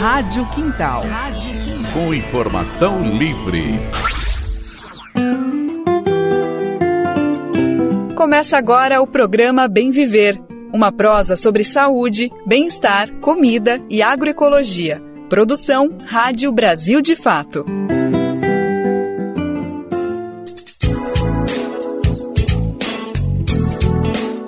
[0.00, 1.02] Rádio Quintal.
[1.06, 1.92] Rádio Quintal.
[1.92, 3.78] Com informação livre.
[8.16, 10.40] Começa agora o programa Bem Viver,
[10.72, 15.02] uma prosa sobre saúde, bem-estar, comida e agroecologia.
[15.28, 17.66] Produção Rádio Brasil de Fato.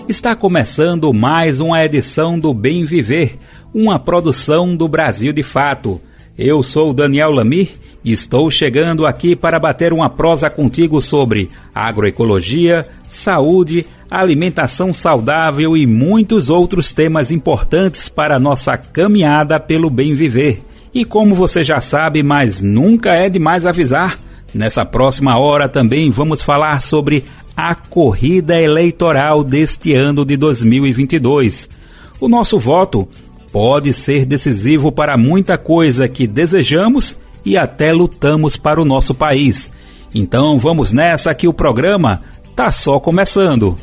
[0.08, 3.38] Está começando mais uma edição do Bem Viver,
[3.74, 6.00] uma produção do Brasil de Fato.
[6.36, 7.70] Eu sou Daniel Lamir
[8.04, 15.86] e estou chegando aqui para bater uma prosa contigo sobre agroecologia, saúde, alimentação saudável e
[15.86, 20.62] muitos outros temas importantes para nossa caminhada pelo bem viver.
[20.92, 24.18] E como você já sabe, mas nunca é demais avisar,
[24.52, 27.24] nessa próxima hora também vamos falar sobre
[27.56, 31.70] a corrida eleitoral deste ano de 2022.
[32.20, 33.08] O nosso voto
[33.52, 39.70] pode ser decisivo para muita coisa que desejamos e até lutamos para o nosso país.
[40.14, 42.22] Então vamos nessa que o programa
[42.56, 43.76] tá só começando.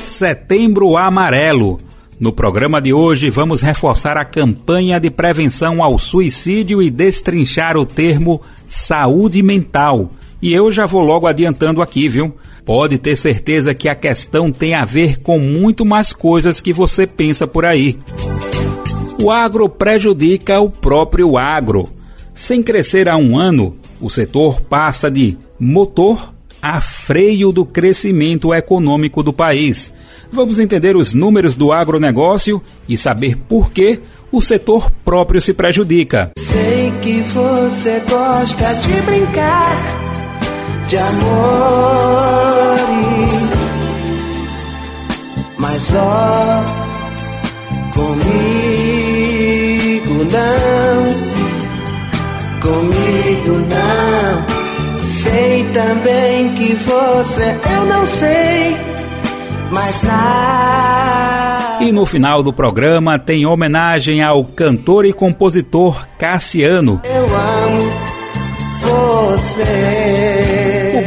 [0.00, 1.78] Setembro Amarelo.
[2.18, 7.84] No programa de hoje vamos reforçar a campanha de prevenção ao suicídio e destrinchar o
[7.84, 10.08] termo saúde mental.
[10.40, 12.34] E eu já vou logo adiantando aqui, viu?
[12.66, 17.06] Pode ter certeza que a questão tem a ver com muito mais coisas que você
[17.06, 17.96] pensa por aí.
[19.22, 21.88] O agro prejudica o próprio agro.
[22.34, 29.22] Sem crescer há um ano, o setor passa de motor a freio do crescimento econômico
[29.22, 29.92] do país.
[30.32, 34.00] Vamos entender os números do agronegócio e saber por que
[34.32, 36.32] o setor próprio se prejudica.
[36.36, 40.05] Sei que você gosta de brincar
[40.88, 42.76] de amor,
[45.58, 46.64] mas ó,
[47.92, 48.26] comigo
[50.32, 51.06] não,
[52.60, 54.46] comigo não.
[55.22, 58.76] Sei também que você, eu não sei,
[59.72, 61.78] mas nada.
[61.80, 67.02] E no final do programa tem homenagem ao cantor e compositor Cassiano.
[67.04, 68.16] Eu amo
[68.86, 69.85] você.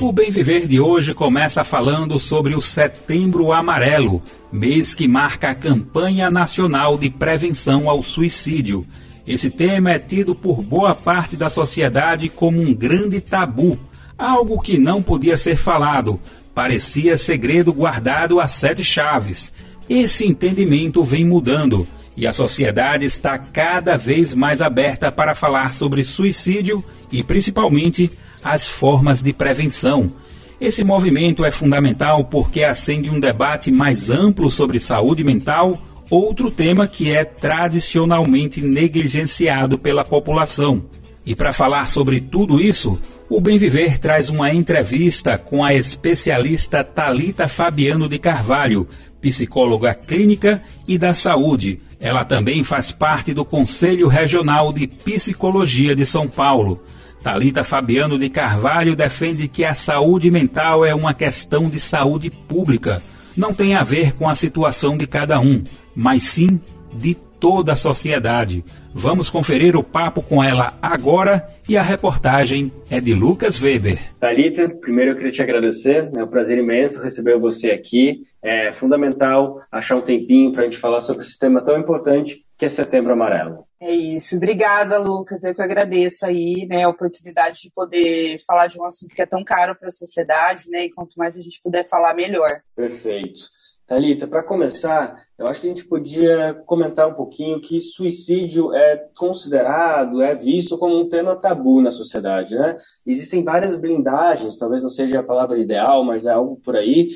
[0.00, 5.54] O Bem Viver de hoje começa falando sobre o Setembro Amarelo, mês que marca a
[5.54, 8.86] campanha nacional de prevenção ao suicídio.
[9.28, 13.78] Esse tema é tido por boa parte da sociedade como um grande tabu,
[14.16, 16.18] algo que não podia ser falado,
[16.54, 19.52] parecia segredo guardado a sete chaves.
[19.86, 26.02] Esse entendimento vem mudando e a sociedade está cada vez mais aberta para falar sobre
[26.04, 28.10] suicídio e, principalmente,
[28.42, 30.12] as formas de prevenção.
[30.60, 35.78] Esse movimento é fundamental porque acende um debate mais amplo sobre saúde mental,
[36.10, 40.84] outro tema que é tradicionalmente negligenciado pela população.
[41.24, 46.82] E para falar sobre tudo isso, o Bem Viver traz uma entrevista com a especialista
[46.82, 48.88] Talita Fabiano de Carvalho,
[49.20, 51.80] psicóloga clínica e da saúde.
[52.00, 56.82] Ela também faz parte do Conselho Regional de Psicologia de São Paulo.
[57.22, 63.02] Talita Fabiano de Carvalho defende que a saúde mental é uma questão de saúde pública.
[63.36, 65.62] Não tem a ver com a situação de cada um,
[65.94, 66.58] mas sim
[66.94, 68.64] de toda a sociedade.
[68.94, 73.98] Vamos conferir o papo com ela agora e a reportagem é de Lucas Weber.
[74.18, 78.22] Talita, primeiro eu queria te agradecer, é um prazer imenso receber você aqui.
[78.42, 82.66] É fundamental achar um tempinho para a gente falar sobre esse tema tão importante que
[82.66, 83.64] é Setembro Amarelo.
[83.80, 84.36] É isso.
[84.36, 85.42] Obrigada, Lucas.
[85.42, 89.26] Eu que agradeço aí, né, a oportunidade de poder falar de um assunto que é
[89.26, 92.60] tão caro para a sociedade, né, e quanto mais a gente puder falar, melhor.
[92.76, 93.40] Perfeito.
[93.86, 99.08] Thalita, para começar, eu acho que a gente podia comentar um pouquinho que suicídio é
[99.16, 102.76] considerado, é visto como um tema tabu na sociedade, né?
[103.06, 107.08] Existem várias blindagens, talvez não seja a palavra ideal, mas é algo por aí,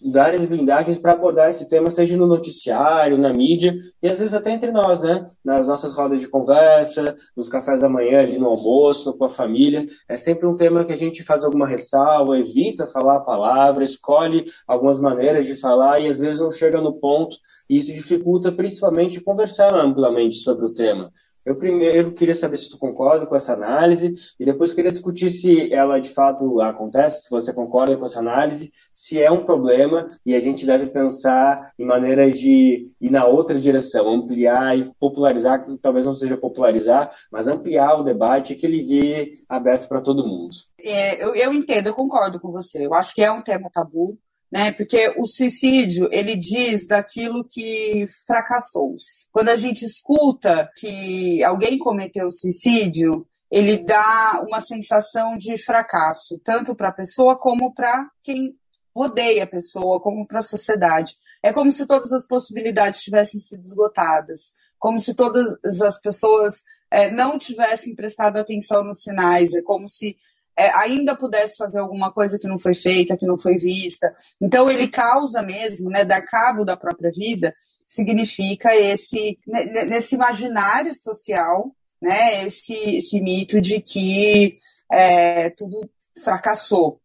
[0.00, 4.52] várias blindagens para abordar esse tema, seja no noticiário, na mídia, e às vezes até
[4.52, 5.28] entre nós, né?
[5.44, 9.86] Nas nossas rodas de conversa, nos cafés da manhã, ali no almoço, com a família.
[10.08, 14.46] É sempre um tema que a gente faz alguma ressalva, evita falar a palavra, escolhe
[14.66, 17.36] algumas maneiras de falar e às vezes não chega no ponto,
[17.68, 21.12] e isso dificulta principalmente conversar amplamente sobre o tema.
[21.48, 25.72] Eu primeiro queria saber se tu concorda com essa análise e depois queria discutir se
[25.72, 30.34] ela de fato acontece, se você concorda com essa análise, se é um problema e
[30.34, 36.04] a gente deve pensar em maneiras de ir na outra direção, ampliar e popularizar, talvez
[36.04, 40.54] não seja popularizar, mas ampliar o debate que ele vire aberto para todo mundo.
[40.78, 42.84] É, eu, eu entendo, eu concordo com você.
[42.84, 44.18] Eu acho que é um tema tabu
[44.50, 44.72] né?
[44.72, 49.26] Porque o suicídio, ele diz daquilo que fracassou-se.
[49.30, 56.74] Quando a gente escuta que alguém cometeu suicídio, ele dá uma sensação de fracasso, tanto
[56.74, 58.54] para a pessoa como para quem
[58.94, 61.16] rodeia a pessoa, como para a sociedade.
[61.42, 67.10] É como se todas as possibilidades tivessem sido esgotadas, como se todas as pessoas é,
[67.10, 70.16] não tivessem prestado atenção nos sinais, é como se
[70.58, 74.12] é, ainda pudesse fazer alguma coisa que não foi feita, que não foi vista.
[74.40, 77.54] Então ele causa mesmo, né, dar cabo da própria vida,
[77.86, 81.72] significa esse nesse imaginário social,
[82.02, 84.56] né, esse, esse mito de que
[84.90, 85.88] é, tudo
[86.24, 87.00] fracassou.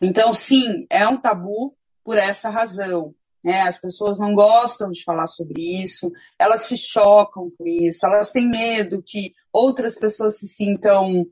[0.00, 3.14] Então sim, é um tabu por essa razão.
[3.44, 3.60] Né?
[3.60, 8.48] As pessoas não gostam de falar sobre isso, elas se chocam com isso, elas têm
[8.48, 11.26] medo que outras pessoas se sintam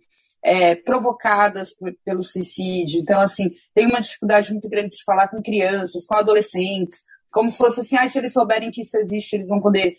[0.46, 3.00] é, provocadas por, pelo suicídio.
[3.00, 7.02] Então, assim, tem uma dificuldade muito grande de se falar com crianças, com adolescentes,
[7.32, 9.96] como se fosse assim, ah, se eles souberem que isso existe, eles vão poder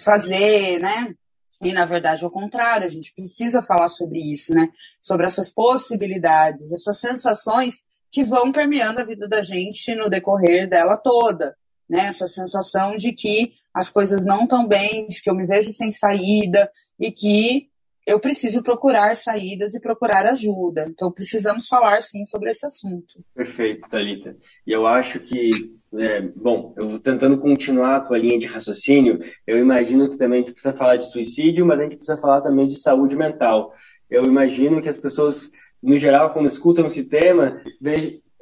[0.00, 1.14] fazer, né?
[1.62, 4.68] E, na verdade, ao contrário, a gente precisa falar sobre isso, né?
[5.00, 7.76] Sobre essas possibilidades, essas sensações
[8.10, 11.56] que vão permeando a vida da gente no decorrer dela toda,
[11.88, 12.06] né?
[12.06, 15.92] Essa sensação de que as coisas não estão bem, de que eu me vejo sem
[15.92, 16.68] saída
[16.98, 17.68] e que
[18.06, 20.86] eu preciso procurar saídas e procurar ajuda.
[20.88, 23.14] Então, precisamos falar, sim, sobre esse assunto.
[23.34, 24.36] Perfeito, Thalita.
[24.66, 25.50] E eu acho que,
[25.98, 30.42] é, bom, eu tentando continuar a tua linha de raciocínio, eu imagino que também a
[30.42, 33.72] gente precisa falar de suicídio, mas a gente precisa falar também de saúde mental.
[34.10, 35.50] Eu imagino que as pessoas,
[35.82, 37.62] no geral, quando escutam esse tema,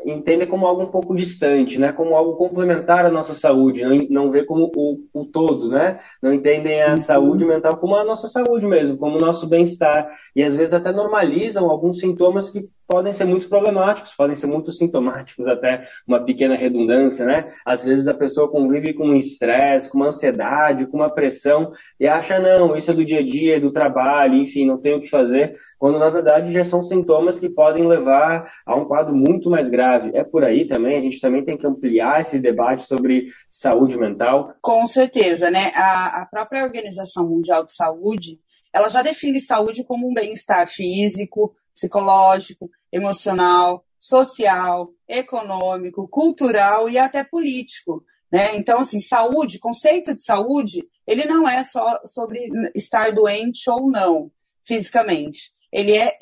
[0.04, 1.92] entendem como algo um pouco distante, né?
[1.92, 6.00] Como algo complementar à nossa saúde, não, não vê como o, o todo, né?
[6.22, 6.96] Não entendem a uhum.
[6.96, 10.10] saúde mental como a nossa saúde mesmo, como o nosso bem-estar.
[10.34, 14.72] E às vezes até normalizam alguns sintomas que podem ser muito problemáticos, podem ser muito
[14.72, 17.52] sintomáticos, até uma pequena redundância, né?
[17.64, 22.06] Às vezes a pessoa convive com um estresse, com uma ansiedade, com uma pressão e
[22.06, 25.00] acha, não, isso é do dia a dia, é do trabalho, enfim, não tem o
[25.00, 29.48] que fazer, quando na verdade já são sintomas que podem levar a um quadro muito
[29.48, 30.10] mais grave.
[30.14, 34.54] É por aí também, a gente também tem que ampliar esse debate sobre saúde mental.
[34.60, 35.72] Com certeza, né?
[35.74, 38.38] A, a própria Organização Mundial de Saúde,
[38.72, 47.22] ela já define saúde como um bem-estar físico, psicológico, emocional, social, econômico, cultural e até
[47.22, 48.04] político.
[48.32, 48.56] Né?
[48.56, 54.30] Então, assim, saúde, conceito de saúde, ele não é só sobre estar doente ou não,
[54.66, 55.52] fisicamente.
[55.70, 56.16] Ele é,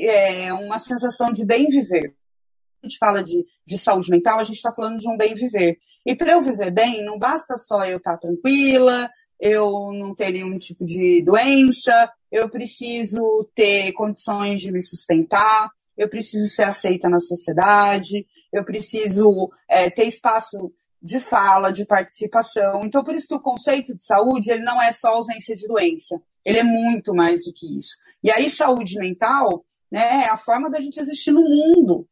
[0.47, 2.15] é uma sensação de bem viver.
[2.83, 5.79] A gente fala de, de saúde mental, a gente está falando de um bem viver.
[6.05, 9.11] E para eu viver bem, não basta só eu estar tá tranquila,
[9.41, 16.09] eu não ter nenhum tipo de doença, eu preciso ter condições de me sustentar, eu
[16.09, 22.83] preciso ser aceita na sociedade, eu preciso é, ter espaço de fala, de participação.
[22.85, 26.21] Então, por isso que o conceito de saúde ele não é só ausência de doença,
[26.45, 27.97] ele é muito mais do que isso.
[28.23, 32.07] E aí, saúde mental né, é a forma da gente existir no mundo.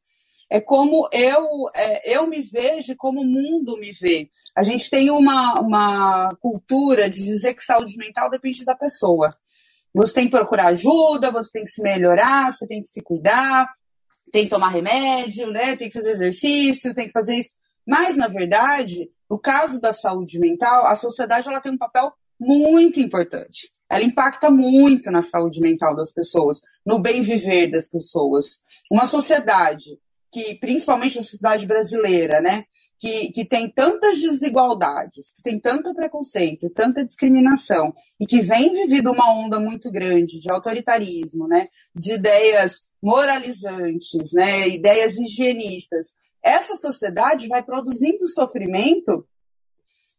[0.51, 4.31] É como eu, é, eu me vejo e como o mundo me vê.
[4.57, 9.29] A gente tem uma, uma cultura de dizer que saúde mental depende da pessoa.
[9.95, 13.69] Você tem que procurar ajuda, você tem que se melhorar, você tem que se cuidar,
[14.33, 15.77] tem que tomar remédio, né?
[15.77, 17.53] Tem que fazer exercício, tem que fazer isso.
[17.87, 23.01] Mas, na verdade, no caso da saúde mental, a sociedade ela tem um papel muito
[23.01, 23.71] importante.
[23.91, 28.61] Ela impacta muito na saúde mental das pessoas, no bem viver das pessoas.
[28.91, 29.99] Uma sociedade
[30.31, 32.65] que, principalmente a sociedade brasileira, né,
[32.99, 39.13] que, que tem tantas desigualdades, que tem tanto preconceito, tanta discriminação, e que vem vivido
[39.13, 46.09] uma onda muito grande de autoritarismo, né, de ideias moralizantes, né, ideias higienistas,
[46.43, 49.27] essa sociedade vai produzindo sofrimento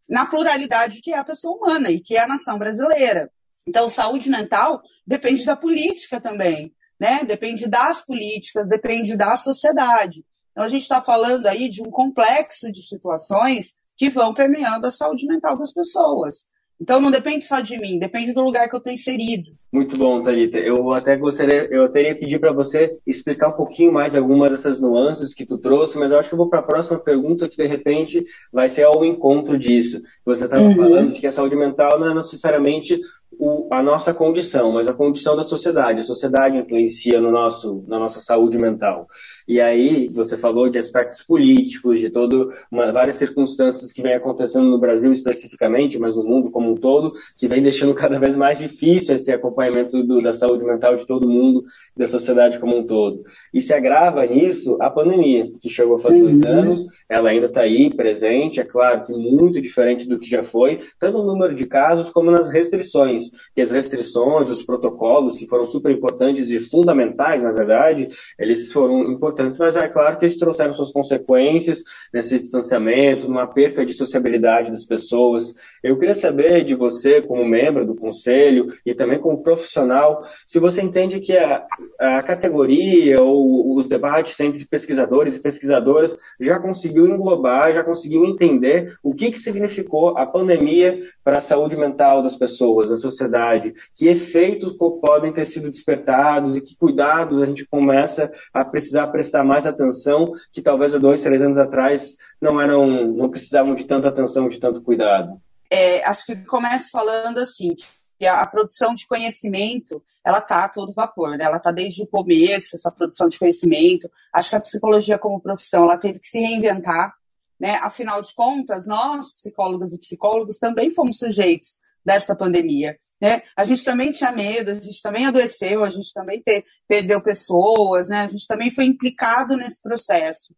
[0.08, 3.32] na pluralidade que é a pessoa humana e que é a nação brasileira.
[3.68, 7.24] Então, saúde mental depende da política também, né?
[7.24, 10.26] Depende das políticas, depende da sociedade.
[10.52, 14.92] Então, a gente está falando aí de um complexo de situações que vão permeando a
[14.92, 16.44] saúde mental das pessoas.
[16.82, 19.52] Então não depende só de mim, depende do lugar que eu estou inserido.
[19.72, 20.58] Muito bom, Thalita.
[20.58, 24.82] Eu até gostaria, eu teria que pedir para você explicar um pouquinho mais algumas dessas
[24.82, 27.58] nuances que tu trouxe, mas eu acho que eu vou para a próxima pergunta que
[27.58, 30.02] de repente vai ser ao encontro disso.
[30.26, 30.76] Você estava uhum.
[30.76, 33.00] falando de que a saúde mental não é necessariamente
[33.38, 36.00] o, a nossa condição, mas a condição da sociedade.
[36.00, 39.06] A sociedade influencia no nosso, na nossa saúde mental.
[39.50, 44.70] E aí, você falou de aspectos políticos, de todo uma, várias circunstâncias que vem acontecendo
[44.70, 48.60] no Brasil especificamente, mas no mundo como um todo, que vem deixando cada vez mais
[48.60, 51.64] difícil esse acompanhamento do, da saúde mental de todo mundo,
[51.98, 53.24] da sociedade como um todo.
[53.52, 56.26] E se agrava nisso a pandemia, que chegou faz uhum.
[56.26, 60.44] dois anos, ela ainda está aí, presente, é claro que muito diferente do que já
[60.44, 63.24] foi, tanto no número de casos como nas restrições,
[63.56, 69.12] que as restrições, os protocolos, que foram super importantes e fundamentais, na verdade, eles foram
[69.12, 73.94] importantes importantes, mas é claro que eles trouxeram suas consequências nesse distanciamento, numa perca de
[73.94, 75.54] sociabilidade das pessoas.
[75.82, 80.82] Eu queria saber de você, como membro do conselho e também como profissional, se você
[80.82, 81.66] entende que a,
[82.00, 88.98] a categoria ou os debates entre pesquisadores e pesquisadoras já conseguiu englobar, já conseguiu entender
[89.02, 94.08] o que, que significou a pandemia para a saúde mental das pessoas, da sociedade, que
[94.08, 99.44] efeitos podem ter sido despertados e que cuidados a gente começa a precisar prestar prestar
[99.44, 104.10] mais atenção que talvez há dois, três anos atrás não eram, não precisavam de tanta
[104.10, 105.40] atenção, de tanto cuidado?
[105.70, 107.76] É, acho que começo falando assim,
[108.18, 111.46] que a, a produção de conhecimento, ela está a todo vapor, né?
[111.46, 114.10] ela está desde o começo, essa produção de conhecimento.
[114.34, 117.14] Acho que a psicologia como profissão, ela teve que se reinventar,
[117.60, 117.76] né?
[117.84, 122.98] Afinal de contas, nós, psicólogas e psicólogos, também fomos sujeitos desta pandemia.
[123.22, 123.42] Né?
[123.56, 128.08] A gente também tinha medo, a gente também adoeceu, a gente também ter, perdeu pessoas,
[128.08, 128.22] né?
[128.22, 130.54] a gente também foi implicado nesse processo.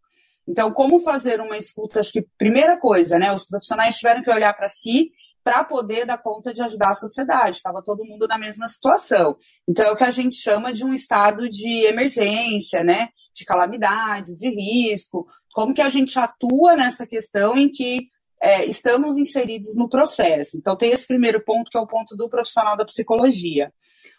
[0.47, 1.99] Então, como fazer uma escuta?
[1.99, 3.31] Acho que, primeira coisa, né?
[3.31, 5.11] Os profissionais tiveram que olhar para si
[5.43, 7.57] para poder dar conta de ajudar a sociedade.
[7.57, 9.35] Estava todo mundo na mesma situação.
[9.67, 13.09] Então, é o que a gente chama de um estado de emergência, né?
[13.33, 15.27] De calamidade, de risco.
[15.53, 18.09] Como que a gente atua nessa questão em que
[18.41, 20.57] é, estamos inseridos no processo.
[20.57, 23.71] Então, tem esse primeiro ponto, que é o ponto do profissional da psicologia.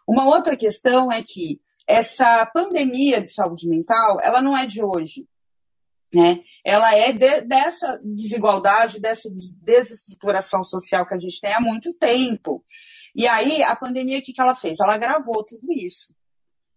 [0.06, 5.26] Uma outra questão é que essa pandemia de saúde mental, ela não é de hoje.
[6.14, 6.40] Né?
[6.64, 9.28] Ela é de, dessa desigualdade, dessa
[9.60, 12.64] desestruturação social que a gente tem há muito tempo.
[13.16, 14.78] E aí, a pandemia, o que, que ela fez?
[14.78, 16.14] Ela agravou tudo isso.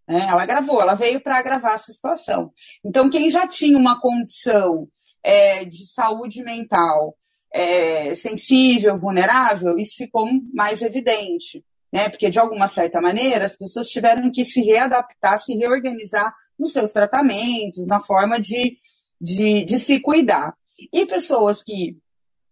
[0.08, 0.26] Né?
[0.28, 2.52] Ela agravou, ela veio para agravar essa situação.
[2.84, 4.88] Então, quem já tinha uma condição
[5.24, 7.16] é, de saúde mental
[7.56, 12.10] é, sensível, vulnerável, isso ficou mais evidente, né?
[12.10, 16.92] Porque de alguma certa maneira as pessoas tiveram que se readaptar, se reorganizar nos seus
[16.92, 18.78] tratamentos, na forma de,
[19.22, 20.54] de, de se cuidar.
[20.92, 21.98] E pessoas que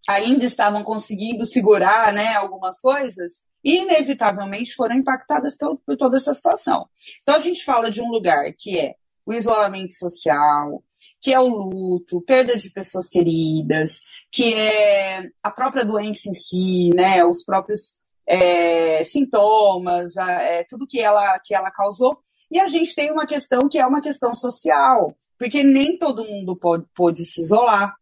[0.08, 6.88] ainda estavam conseguindo segurar, né, algumas coisas, inevitavelmente foram impactadas por, por toda essa situação.
[7.22, 8.96] Então a gente fala de um lugar que é
[9.26, 10.82] o isolamento social,
[11.24, 16.90] que é o luto, perda de pessoas queridas, que é a própria doença em si,
[16.94, 17.96] né, os próprios
[18.28, 22.20] é, sintomas, é, tudo que ela, que ela causou.
[22.52, 26.58] E a gente tem uma questão que é uma questão social, porque nem todo mundo
[26.58, 27.96] pode, pode se isolar.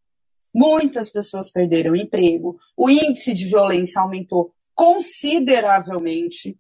[0.51, 6.57] Muitas pessoas perderam emprego, o índice de violência aumentou consideravelmente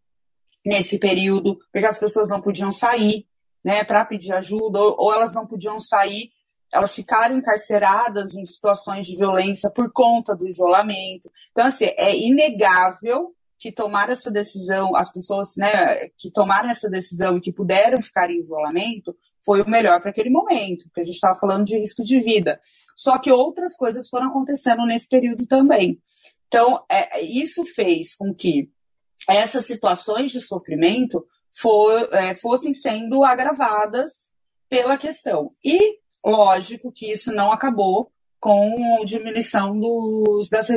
[0.63, 3.25] nesse período, porque as pessoas não podiam sair,
[3.63, 6.29] né, para pedir ajuda, ou, ou, elas não podiam sair,
[6.71, 11.31] elas ficaram encarceradas em situações de violência por conta do isolamento.
[11.51, 17.37] Então, assim, é inegável que tomaram essa decisão, as pessoas né, que tomaram essa decisão
[17.37, 21.15] e que puderam ficar em isolamento, foi o melhor para aquele momento, porque a gente
[21.15, 22.59] estava falando de risco de vida.
[22.95, 25.99] Só que outras coisas foram acontecendo nesse período também.
[26.47, 28.69] Então, é, isso fez com que
[29.27, 34.29] essas situações de sofrimento for, é, fossem sendo agravadas
[34.69, 35.49] pela questão.
[35.63, 40.67] E, lógico, que isso não acabou com diminuição dos, das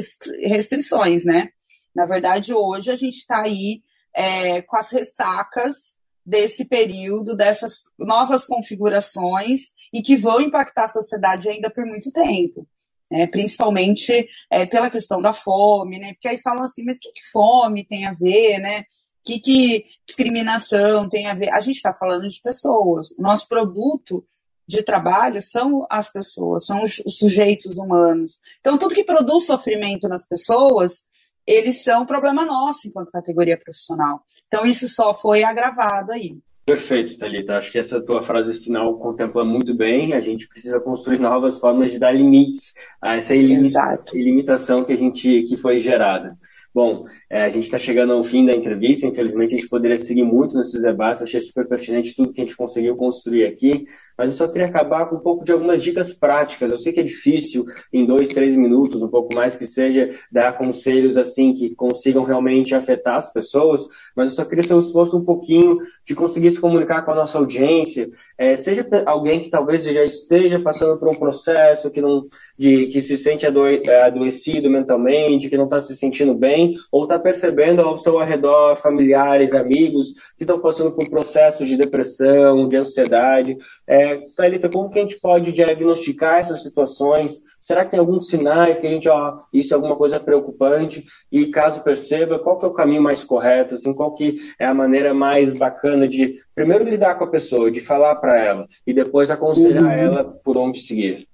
[0.43, 1.49] restrições, né?
[1.95, 3.83] Na verdade, hoje a gente está aí
[4.15, 5.95] é, com as ressacas
[6.27, 12.67] desse período, dessas novas configurações e que vão impactar a sociedade ainda por muito tempo.
[13.11, 13.27] Né?
[13.27, 16.15] Principalmente é, pela questão da fome, né?
[16.15, 18.85] Porque aí falam assim, mas o que, que fome tem a ver, né?
[19.25, 21.49] que, que discriminação tem a ver?
[21.49, 23.11] A gente está falando de pessoas.
[23.13, 24.25] O nosso produto
[24.67, 28.39] de trabalho são as pessoas, são os sujeitos humanos.
[28.61, 31.05] Então, tudo que produz sofrimento nas pessoas,
[31.47, 34.23] eles são problema nosso enquanto categoria profissional.
[34.49, 36.39] Então, isso só foi agravado aí.
[36.65, 37.59] Perfeito, Thalita.
[37.59, 40.15] Acho que essa tua frase final contempla muito bem.
[40.15, 45.43] A gente precisa construir novas formas de dar limites a essa ilimitação que a gente
[45.43, 46.39] que foi gerada.
[46.75, 50.25] Bom, é, a gente está chegando ao fim da entrevista, infelizmente a gente poderia seguir
[50.25, 53.87] muito nesses debates, achei super pertinente tudo que a gente conseguiu construir aqui,
[54.19, 56.73] mas eu só queria acabar com um pouco de algumas dicas práticas.
[56.73, 60.59] Eu sei que é difícil, em dois, três minutos, um pouco mais que seja, dar
[60.59, 65.17] conselhos assim que consigam realmente afetar as pessoas, mas eu só queria ser um esforço
[65.17, 69.85] um pouquinho de conseguir se comunicar com a nossa audiência, é, seja alguém que talvez
[69.85, 72.21] já esteja passando por um processo, que, não,
[72.59, 77.19] de, que se sente é, adoecido mentalmente, que não está se sentindo bem, ou está
[77.19, 83.57] percebendo ao seu arredor familiares, amigos que estão passando por processos de depressão, de ansiedade.
[83.87, 87.39] É, Thalita, como que a gente pode diagnosticar essas situações?
[87.61, 91.05] Será que tem alguns sinais que a gente, ó, isso é alguma coisa preocupante?
[91.33, 93.75] E caso perceba, qual que é o caminho mais correto?
[93.75, 97.81] Assim, qual que é a maneira mais bacana de, primeiro, lidar com a pessoa, de
[97.81, 99.91] falar para ela, e depois aconselhar uhum.
[99.91, 101.27] ela por onde seguir?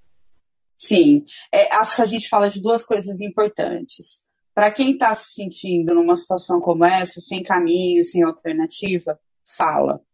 [0.76, 4.22] Sim, é, acho que a gente fala de duas coisas importantes
[4.60, 9.18] para quem está se sentindo numa situação como essa, sem caminho, sem alternativa,
[9.56, 10.04] fala.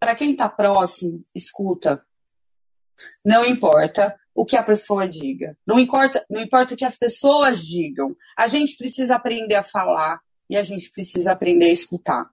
[0.00, 2.02] Para quem está próximo, escuta.
[3.22, 5.54] Não importa o que a pessoa diga.
[5.66, 8.16] Não importa, não importa o que as pessoas digam.
[8.38, 12.30] A gente precisa aprender a falar e a gente precisa aprender a escutar.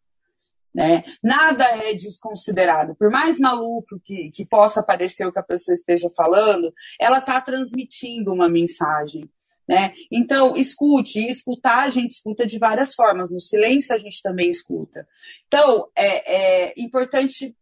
[0.73, 1.03] Né?
[1.21, 2.95] Nada é desconsiderado.
[2.95, 7.41] Por mais maluco que, que possa parecer o que a pessoa esteja falando, ela está
[7.41, 9.29] transmitindo uma mensagem.
[9.69, 9.93] Né?
[10.11, 14.49] Então, escute, e escutar a gente escuta de várias formas, no silêncio a gente também
[14.49, 15.07] escuta.
[15.45, 17.55] Então, é, é importante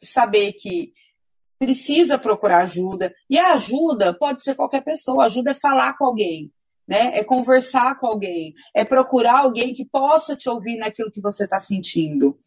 [0.00, 0.92] saber que
[1.58, 6.04] precisa procurar ajuda, e a ajuda pode ser qualquer pessoa, a ajuda é falar com
[6.04, 6.52] alguém,
[6.86, 7.18] né?
[7.18, 11.58] é conversar com alguém, é procurar alguém que possa te ouvir naquilo que você está
[11.58, 12.38] sentindo.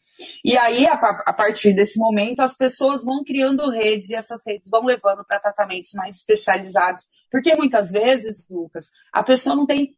[0.43, 4.69] E aí, a, a, partir desse momento, as pessoas vão criando redes e essas redes
[4.69, 7.07] vão levando para tratamentos mais especializados.
[7.31, 9.95] Porque muitas vezes, Lucas, a pessoa não tem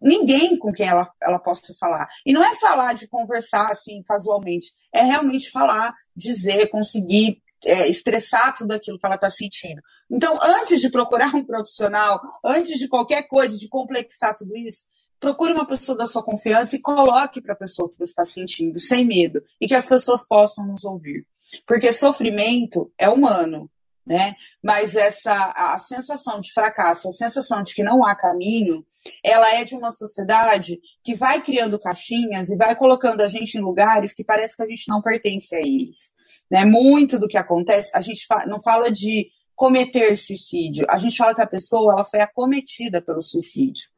[0.00, 2.08] ninguém com quem ela, ela possa falar.
[2.24, 8.54] E não é falar de conversar assim casualmente, é realmente falar, dizer, conseguir é, expressar
[8.54, 9.80] tudo aquilo que ela está sentindo.
[10.10, 14.84] Então, antes de procurar um profissional, antes de qualquer coisa, de complexar tudo isso,
[15.20, 18.78] procure uma pessoa da sua confiança e coloque para a pessoa que você está sentindo,
[18.78, 21.26] sem medo, e que as pessoas possam nos ouvir.
[21.66, 23.70] Porque sofrimento é humano,
[24.06, 24.34] né?
[24.62, 28.84] Mas essa a sensação de fracasso, a sensação de que não há caminho,
[29.22, 33.60] ela é de uma sociedade que vai criando caixinhas e vai colocando a gente em
[33.60, 36.10] lugares que parece que a gente não pertence a eles.
[36.50, 36.64] Né?
[36.64, 41.42] Muito do que acontece, a gente não fala de cometer suicídio, a gente fala que
[41.42, 43.90] a pessoa ela foi acometida pelo suicídio.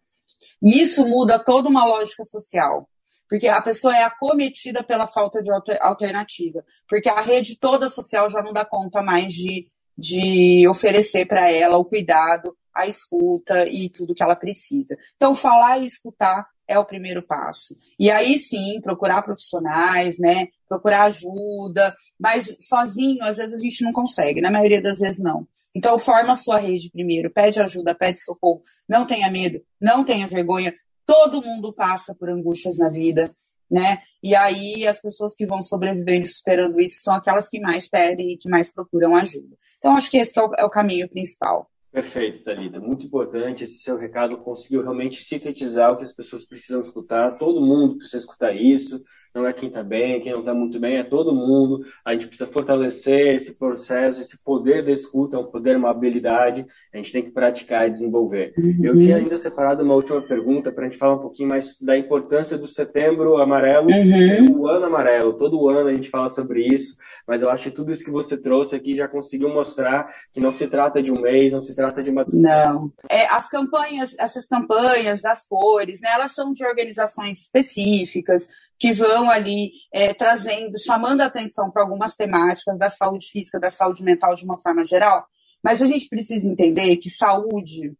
[0.62, 2.88] E isso muda toda uma lógica social.
[3.28, 5.50] Porque a pessoa é acometida pela falta de
[5.80, 6.64] alternativa.
[6.88, 11.78] Porque a rede toda social já não dá conta mais de, de oferecer para ela
[11.78, 14.96] o cuidado, a escuta e tudo que ela precisa.
[15.16, 17.76] Então, falar e escutar é o primeiro passo.
[17.98, 20.46] E aí sim, procurar profissionais, né?
[20.68, 25.48] Procurar ajuda, mas sozinho, às vezes a gente não consegue, na maioria das vezes não.
[25.74, 30.28] Então, forma a sua rede primeiro, pede ajuda, pede socorro, não tenha medo, não tenha
[30.28, 30.72] vergonha.
[31.04, 33.34] Todo mundo passa por angústias na vida,
[33.68, 33.98] né?
[34.22, 38.38] E aí as pessoas que vão sobrevivendo superando isso são aquelas que mais pedem e
[38.38, 39.56] que mais procuram ajuda.
[39.78, 41.68] Então, acho que esse é o, é o caminho principal.
[41.92, 42.78] Perfeito, Thalita.
[42.78, 43.64] Muito importante.
[43.64, 47.36] Esse seu recado conseguiu realmente sintetizar o que as pessoas precisam escutar.
[47.36, 49.02] Todo mundo precisa escutar isso
[49.34, 51.84] não é quem está bem, quem não está muito bem, é todo mundo.
[52.04, 56.66] A gente precisa fortalecer esse processo, esse poder da escuta, é um poder, uma habilidade,
[56.92, 58.52] a gente tem que praticar e desenvolver.
[58.58, 58.80] Uhum.
[58.82, 61.96] Eu tinha ainda separado uma última pergunta para a gente falar um pouquinho mais da
[61.96, 64.60] importância do setembro amarelo, uhum.
[64.60, 65.36] o ano amarelo.
[65.36, 68.36] Todo ano a gente fala sobre isso, mas eu acho que tudo isso que você
[68.36, 72.02] trouxe aqui já conseguiu mostrar que não se trata de um mês, não se trata
[72.02, 72.24] de uma.
[72.32, 72.90] Não.
[73.08, 78.48] É, as campanhas, essas campanhas das cores, né, elas são de organizações específicas,
[78.80, 83.70] que vão ali é, trazendo, chamando a atenção para algumas temáticas da saúde física, da
[83.70, 85.26] saúde mental de uma forma geral.
[85.62, 87.92] Mas a gente precisa entender que saúde,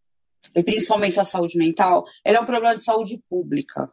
[0.54, 3.92] e principalmente a saúde mental, ela é um problema de saúde pública.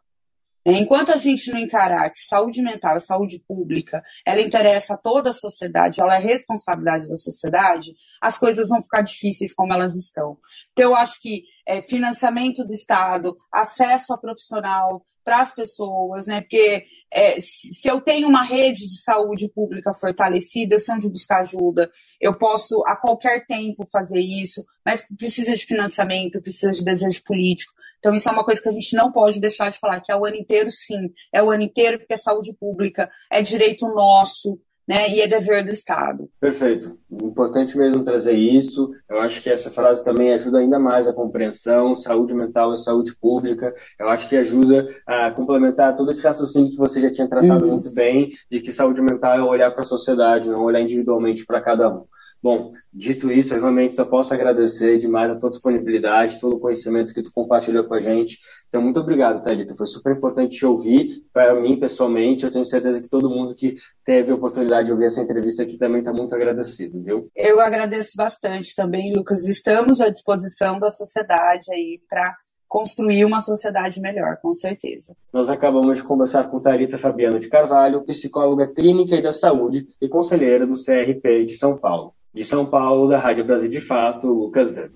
[0.64, 5.30] Enquanto a gente não encarar que saúde mental é saúde pública, ela interessa a toda
[5.30, 10.38] a sociedade, ela é responsabilidade da sociedade, as coisas vão ficar difíceis como elas estão.
[10.72, 16.40] Então, eu acho que é, financiamento do Estado, acesso a profissional, para as pessoas, né?
[16.40, 21.42] Porque é, se eu tenho uma rede de saúde pública fortalecida, eu sei onde buscar
[21.42, 27.22] ajuda, eu posso a qualquer tempo fazer isso, mas precisa de financiamento, precisa de desejo
[27.24, 27.74] político.
[27.98, 30.16] Então, isso é uma coisa que a gente não pode deixar de falar, que é
[30.16, 31.12] o ano inteiro, sim.
[31.30, 35.62] É o ano inteiro porque é saúde pública, é direito nosso, né, e é dever
[35.62, 36.30] do Estado.
[36.40, 36.98] Perfeito.
[37.12, 38.90] Importante mesmo trazer isso.
[39.08, 43.14] Eu acho que essa frase também ajuda ainda mais a compreensão, saúde mental e saúde
[43.20, 43.74] pública.
[44.00, 47.72] Eu acho que ajuda a complementar todo esse raciocínio que você já tinha traçado uhum.
[47.72, 51.60] muito bem, de que saúde mental é olhar para a sociedade, não olhar individualmente para
[51.60, 52.04] cada um.
[52.40, 57.12] Bom, dito isso, eu realmente só posso agradecer demais a tua disponibilidade, todo o conhecimento
[57.12, 58.38] que tu compartilhou com a gente.
[58.68, 59.74] Então, muito obrigado, Thalita.
[59.74, 61.24] Foi super importante te ouvir.
[61.32, 63.74] Para mim, pessoalmente, eu tenho certeza que todo mundo que
[64.04, 67.28] teve a oportunidade de ouvir essa entrevista aqui também está muito agradecido, viu?
[67.34, 69.44] Eu agradeço bastante também, Lucas.
[69.46, 72.36] Estamos à disposição da sociedade aí para
[72.68, 75.16] construir uma sociedade melhor, com certeza.
[75.32, 80.08] Nós acabamos de conversar com Tarita Fabiano de Carvalho, psicóloga clínica e da saúde e
[80.08, 82.12] conselheira do CRP de São Paulo.
[82.34, 84.88] De São Paulo, da Rádio Brasil de Fato, Lucas Dan.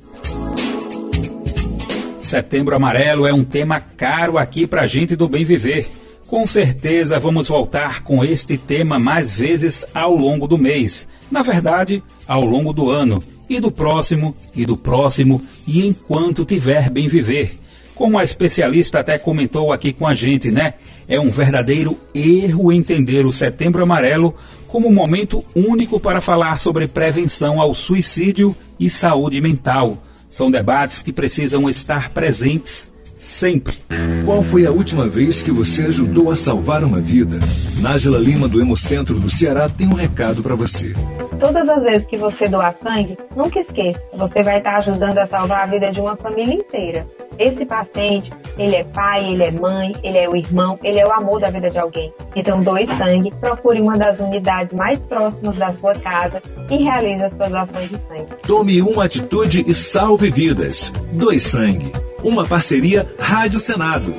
[2.20, 5.88] Setembro Amarelo é um tema caro aqui pra gente do Bem Viver.
[6.26, 11.08] Com certeza vamos voltar com este tema mais vezes ao longo do mês.
[11.30, 13.18] Na verdade, ao longo do ano.
[13.48, 17.58] E do próximo, e do próximo, e enquanto tiver bem viver.
[17.94, 20.74] Como a especialista até comentou aqui com a gente, né?
[21.06, 24.34] É um verdadeiro erro entender o Setembro Amarelo
[24.72, 30.02] como um momento único para falar sobre prevenção ao suicídio e saúde mental.
[30.30, 32.88] São debates que precisam estar presentes
[33.22, 33.76] sempre.
[34.24, 37.38] Qual foi a última vez que você ajudou a salvar uma vida?
[37.80, 40.92] Nájila Lima, do Hemocentro do Ceará, tem um recado para você.
[41.38, 45.62] Todas as vezes que você doar sangue, nunca esqueça, você vai estar ajudando a salvar
[45.62, 47.06] a vida de uma família inteira.
[47.38, 51.12] Esse paciente, ele é pai, ele é mãe, ele é o irmão, ele é o
[51.12, 52.12] amor da vida de alguém.
[52.36, 57.32] Então, doe sangue, procure uma das unidades mais próximas da sua casa e realize as
[57.32, 58.26] suas ações de sangue.
[58.46, 60.92] Tome uma atitude e salve vidas.
[61.12, 61.92] Doe sangue.
[62.22, 64.14] Uma parceria Rádio Senado.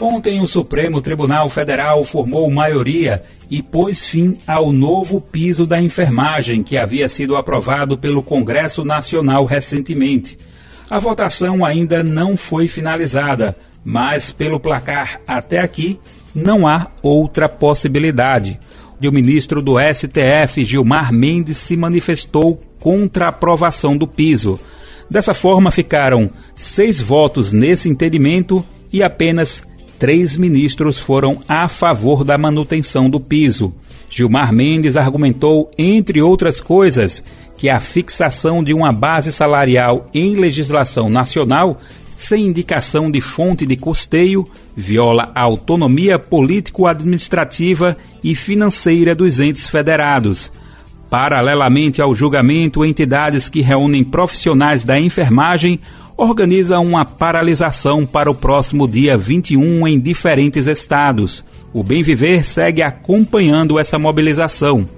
[0.00, 6.62] Ontem, o Supremo Tribunal Federal formou maioria e pôs fim ao novo piso da enfermagem
[6.62, 10.36] que havia sido aprovado pelo Congresso Nacional recentemente.
[10.90, 15.98] A votação ainda não foi finalizada, mas pelo placar até aqui
[16.34, 18.58] não há outra possibilidade.
[19.00, 24.58] O ministro do STF, Gilmar Mendes, se manifestou contra a aprovação do piso.
[25.10, 29.62] Dessa forma, ficaram seis votos nesse entendimento e apenas
[29.98, 33.72] três ministros foram a favor da manutenção do piso.
[34.10, 37.24] Gilmar Mendes argumentou, entre outras coisas,
[37.56, 41.80] que a fixação de uma base salarial em legislação nacional,
[42.16, 50.50] sem indicação de fonte de custeio, viola a autonomia político-administrativa e financeira dos entes federados.
[51.12, 55.78] Paralelamente ao julgamento, entidades que reúnem profissionais da enfermagem
[56.16, 61.44] organiza uma paralisação para o próximo dia 21 em diferentes estados.
[61.70, 64.88] O Bem Viver segue acompanhando essa mobilização.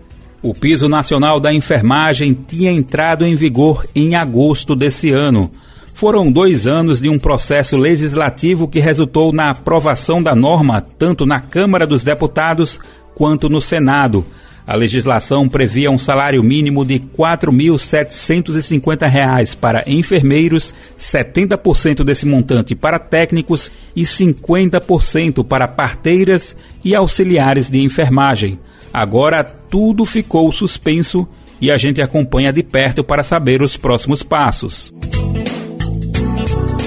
[0.41, 5.51] O piso nacional da enfermagem tinha entrado em vigor em agosto desse ano.
[5.95, 11.41] Foram dois anos de um processo legislativo que resultou na aprovação da norma tanto na
[11.41, 12.79] Câmara dos Deputados
[13.17, 14.25] quanto no Senado
[14.67, 22.99] a legislação previa um salário mínimo de R$ 4.750 para enfermeiros, 70% desse montante para
[22.99, 28.59] técnicos e 50% para parteiras e auxiliares de enfermagem.
[28.93, 31.29] Agora tudo ficou suspenso
[31.61, 34.91] e a gente acompanha de perto para saber os próximos passos.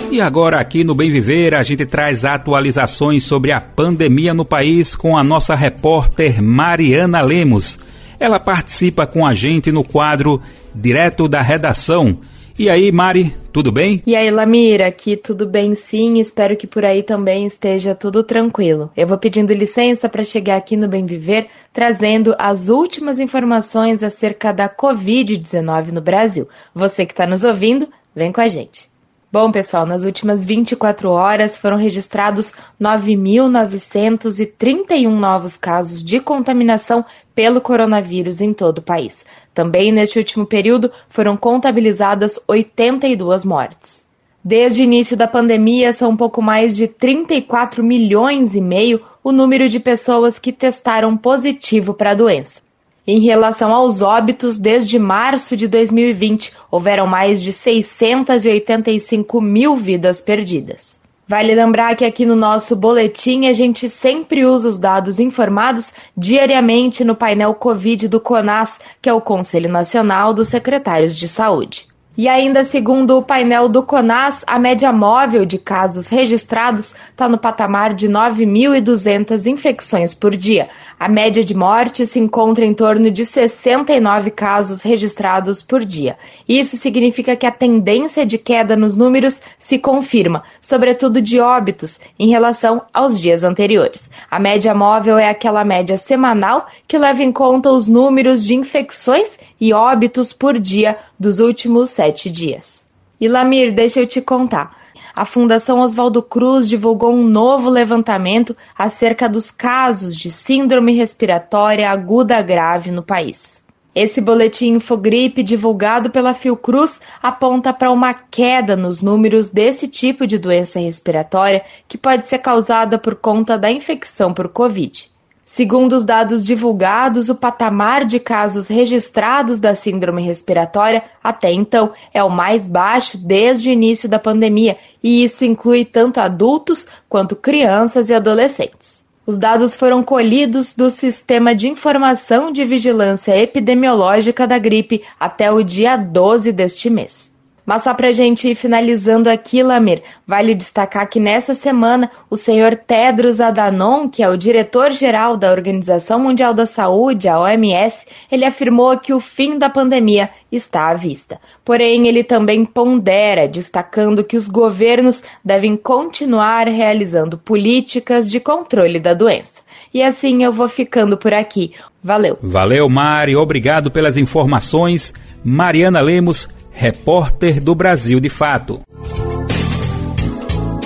[0.09, 4.95] E agora aqui no Bem Viver a gente traz atualizações sobre a pandemia no país
[4.95, 7.77] com a nossa repórter Mariana Lemos.
[8.17, 10.41] Ela participa com a gente no quadro
[10.73, 12.19] Direto da Redação.
[12.57, 14.01] E aí, Mari, tudo bem?
[14.07, 18.89] E aí, Lamira, aqui tudo bem sim, espero que por aí também esteja tudo tranquilo.
[18.95, 24.53] Eu vou pedindo licença para chegar aqui no Bem Viver, trazendo as últimas informações acerca
[24.53, 26.47] da Covid-19 no Brasil.
[26.73, 28.89] Você que está nos ouvindo, vem com a gente.
[29.29, 37.03] Bom, pessoal, nas últimas 24 horas foram registrados 9.931 novos casos de contaminação
[37.35, 39.25] pelo coronavírus em todo o país.
[39.53, 44.07] Também neste último período foram contabilizadas 82 mortes.
[44.41, 49.33] Desde o início da pandemia, são um pouco mais de 34 milhões e meio o
[49.33, 52.61] número de pessoas que testaram positivo para a doença.
[53.09, 60.99] Em relação aos óbitos, desde março de 2020, houveram mais de 685 mil vidas perdidas.
[61.25, 67.05] Vale lembrar que aqui no nosso boletim a gente sempre usa os dados informados diariamente
[67.05, 71.87] no painel Covid do CONAS, que é o Conselho Nacional dos Secretários de Saúde.
[72.17, 77.37] E ainda segundo o painel do CONAS, a média móvel de casos registrados está no
[77.37, 80.67] patamar de 9.200 infecções por dia.
[80.99, 86.17] A média de mortes se encontra em torno de 69 casos registrados por dia.
[86.49, 92.29] Isso significa que a tendência de queda nos números se confirma, sobretudo de óbitos, em
[92.29, 94.09] relação aos dias anteriores.
[94.29, 99.37] A média móvel é aquela média semanal que leva em conta os números de infecções
[99.61, 102.83] e óbitos por dia dos últimos sete dias.
[103.21, 104.86] E Lamir, deixa eu te contar
[105.17, 112.39] a Fundação Oswaldo Cruz divulgou um novo levantamento acerca dos casos de síndrome respiratória aguda
[112.43, 113.63] grave no país.
[113.95, 120.37] Esse boletim Infogripe, divulgado pela Fiocruz, aponta para uma queda nos números desse tipo de
[120.37, 125.09] doença respiratória que pode ser causada por conta da infecção por Covid.
[125.49, 132.21] Segundo os dados divulgados, o patamar de casos registrados da síndrome respiratória até então é
[132.21, 138.09] o mais baixo desde o início da pandemia, e isso inclui tanto adultos quanto crianças
[138.09, 139.05] e adolescentes.
[139.25, 145.63] Os dados foram colhidos do Sistema de Informação de Vigilância Epidemiológica da Gripe até o
[145.63, 147.31] dia 12 deste mês.
[147.67, 152.37] Mas só para a gente ir finalizando aqui, Lamir, vale destacar que nessa semana o
[152.37, 158.45] senhor Tedros Adhanom, que é o diretor-geral da Organização Mundial da Saúde, a OMS, ele
[158.45, 161.41] afirmou que o fim da pandemia está à vista.
[161.65, 169.13] Porém, ele também pondera, destacando que os governos devem continuar realizando políticas de controle da
[169.13, 169.61] doença.
[169.93, 171.73] E assim eu vou ficando por aqui.
[172.01, 172.37] Valeu.
[172.41, 173.35] Valeu, Mari.
[173.35, 175.13] Obrigado pelas informações.
[175.43, 178.79] Mariana Lemos repórter do Brasil de Fato.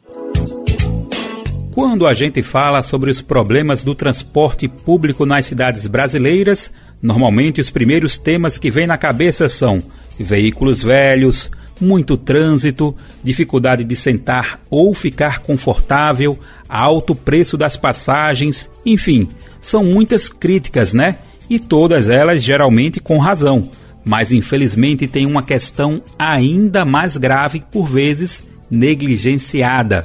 [1.74, 6.72] Quando a gente fala sobre os problemas do transporte público nas cidades brasileiras,
[7.02, 9.82] normalmente os primeiros temas que vêm na cabeça são
[10.18, 19.28] veículos velhos, muito trânsito, dificuldade de sentar ou ficar confortável, alto preço das passagens, enfim,
[19.60, 21.18] são muitas críticas, né?
[21.48, 23.68] E todas elas geralmente com razão.
[24.04, 30.04] Mas infelizmente tem uma questão ainda mais grave, por vezes negligenciada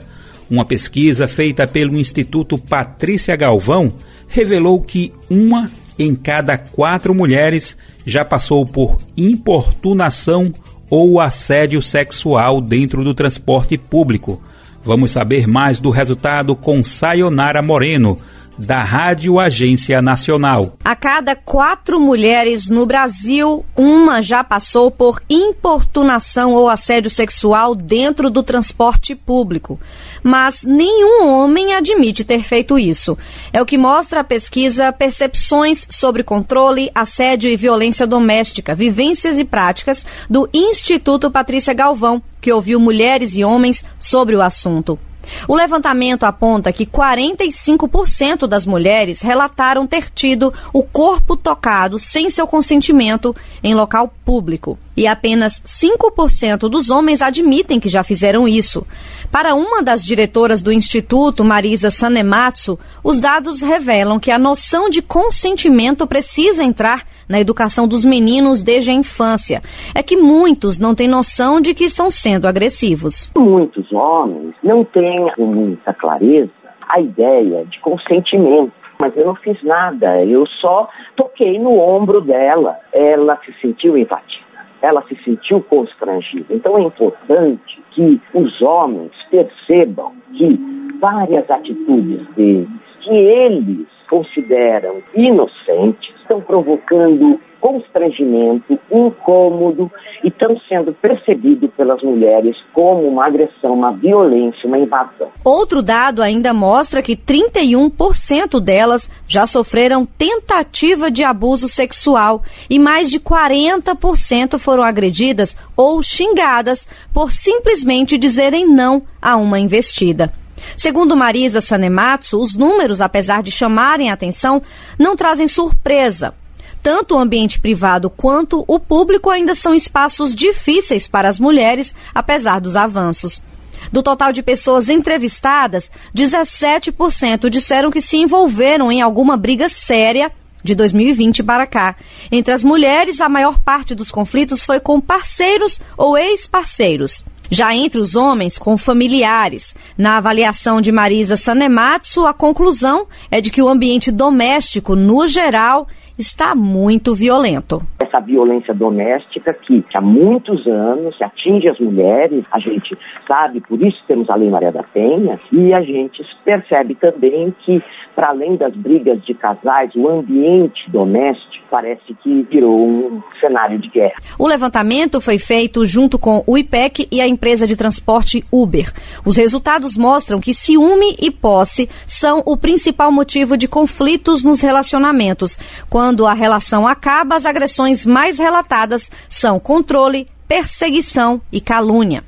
[0.49, 3.93] uma pesquisa feita pelo Instituto Patrícia Galvão
[4.27, 10.51] revelou que uma em cada quatro mulheres já passou por importunação
[10.89, 14.41] ou assédio sexual dentro do transporte público.
[14.83, 18.17] Vamos saber mais do resultado com Sayonara Moreno,
[18.59, 20.73] da Rádio Agência Nacional.
[20.83, 28.29] A cada quatro mulheres no Brasil, uma já passou por importunação ou assédio sexual dentro
[28.29, 29.79] do transporte público.
[30.21, 33.17] Mas nenhum homem admite ter feito isso.
[33.53, 39.45] É o que mostra a pesquisa Percepções sobre Controle, Assédio e Violência Doméstica, Vivências e
[39.45, 44.99] Práticas do Instituto Patrícia Galvão, que ouviu mulheres e homens sobre o assunto.
[45.47, 52.47] O levantamento aponta que 45% das mulheres relataram ter tido o corpo tocado sem seu
[52.47, 54.77] consentimento em local público.
[54.99, 58.85] E apenas 5% dos homens admitem que já fizeram isso.
[59.31, 65.01] Para uma das diretoras do Instituto, Marisa Sanematsu, os dados revelam que a noção de
[65.01, 69.61] consentimento precisa entrar na educação dos meninos desde a infância.
[69.95, 73.31] É que muitos não têm noção de que estão sendo agressivos.
[73.37, 76.51] Muitos homens não têm com muita clareza
[76.89, 78.73] a ideia de consentimento.
[79.01, 82.77] Mas eu não fiz nada, eu só toquei no ombro dela.
[82.91, 84.43] Ela se sentiu invadida,
[84.81, 86.53] ela se sentiu constrangida.
[86.53, 90.59] Então é importante que os homens percebam que
[90.99, 92.69] várias atitudes deles,
[93.01, 99.91] que eles consideram inocentes, estão provocando constrangimento, incômodo
[100.23, 105.27] e estão sendo percebidos pelas mulheres como uma agressão, uma violência, uma invasão.
[105.43, 113.09] Outro dado ainda mostra que 31% delas já sofreram tentativa de abuso sexual e mais
[113.09, 120.31] de 40% foram agredidas ou xingadas por simplesmente dizerem não a uma investida.
[120.75, 124.61] Segundo Marisa Sanematsu, os números, apesar de chamarem a atenção,
[124.97, 126.33] não trazem surpresa.
[126.81, 132.61] Tanto o ambiente privado quanto o público ainda são espaços difíceis para as mulheres, apesar
[132.61, 133.43] dos avanços.
[133.91, 140.31] Do total de pessoas entrevistadas, 17% disseram que se envolveram em alguma briga séria
[140.63, 141.95] de 2020 para cá.
[142.31, 147.23] Entre as mulheres, a maior parte dos conflitos foi com parceiros ou ex-parceiros.
[147.51, 149.75] Já entre os homens, com familiares.
[149.97, 155.87] Na avaliação de Marisa Sanematsu, a conclusão é de que o ambiente doméstico, no geral,
[156.15, 157.81] está muito violento.
[157.99, 162.95] Essa violência doméstica que há muitos anos atinge as mulheres, a gente
[163.27, 167.81] sabe, por isso temos a Lei Maria da Penha, e a gente percebe também que,
[168.15, 173.89] para além das brigas de casais, o ambiente doméstico parece que virou um cenário de
[173.89, 174.15] guerra.
[174.37, 178.91] O levantamento foi feito junto com o IPEC e a empresa de transporte Uber.
[179.25, 185.57] Os resultados mostram que ciúme e posse são o principal motivo de conflitos nos relacionamentos.
[185.89, 192.23] Quando a relação acaba, as agressões mais relatadas são controle, perseguição e calúnia.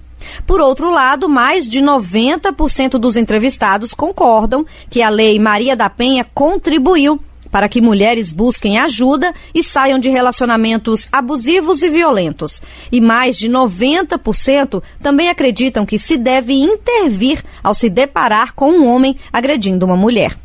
[0.46, 6.26] Por outro lado, mais de 90% dos entrevistados concordam que a Lei Maria da Penha
[6.34, 7.20] contribuiu
[7.52, 12.62] para que mulheres busquem ajuda e saiam de relacionamentos abusivos e violentos.
[12.92, 18.88] E mais de 90% também acreditam que se deve intervir ao se deparar com um
[18.88, 20.36] homem agredindo uma mulher.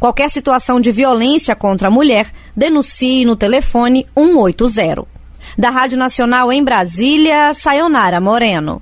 [0.00, 2.26] Qualquer situação de violência contra a mulher,
[2.56, 5.06] denuncie no telefone 180.
[5.56, 8.80] Da Rádio Nacional em Brasília, Sayonara Moreno.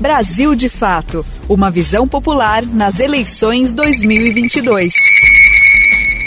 [0.00, 4.92] Brasil de Fato Uma visão popular nas eleições 2022.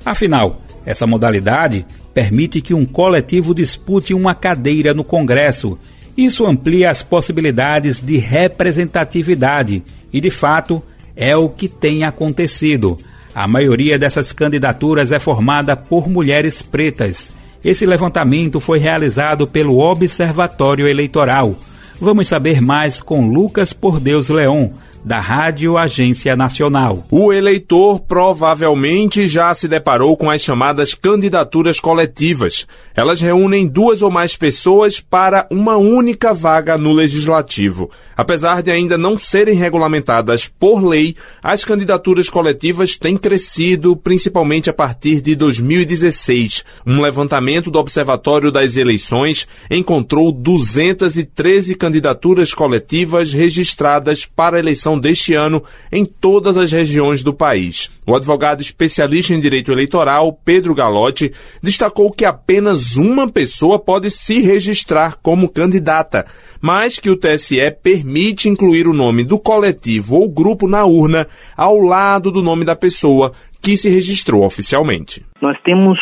[0.04, 5.78] Afinal, essa modalidade permite que um coletivo dispute uma cadeira no Congresso.
[6.16, 10.82] Isso amplia as possibilidades de representatividade e, de fato,
[11.14, 12.96] é o que tem acontecido.
[13.34, 17.30] A maioria dessas candidaturas é formada por mulheres pretas.
[17.66, 21.56] Esse levantamento foi realizado pelo Observatório Eleitoral.
[22.00, 24.68] Vamos saber mais com Lucas Por Deus Leon,
[25.06, 27.06] da Rádio Agência Nacional.
[27.12, 32.66] O eleitor provavelmente já se deparou com as chamadas candidaturas coletivas.
[32.92, 37.88] Elas reúnem duas ou mais pessoas para uma única vaga no legislativo.
[38.16, 44.72] Apesar de ainda não serem regulamentadas por lei, as candidaturas coletivas têm crescido, principalmente a
[44.72, 46.64] partir de 2016.
[46.84, 55.34] Um levantamento do Observatório das Eleições encontrou 213 candidaturas coletivas registradas para a eleição deste
[55.34, 57.90] ano em todas as regiões do país.
[58.06, 61.32] O advogado especialista em direito eleitoral, Pedro Galotti,
[61.62, 66.26] destacou que apenas uma pessoa pode se registrar como candidata,
[66.60, 71.26] mas que o TSE permite incluir o nome do coletivo ou grupo na urna
[71.56, 75.24] ao lado do nome da pessoa que se registrou oficialmente.
[75.42, 75.98] Nós temos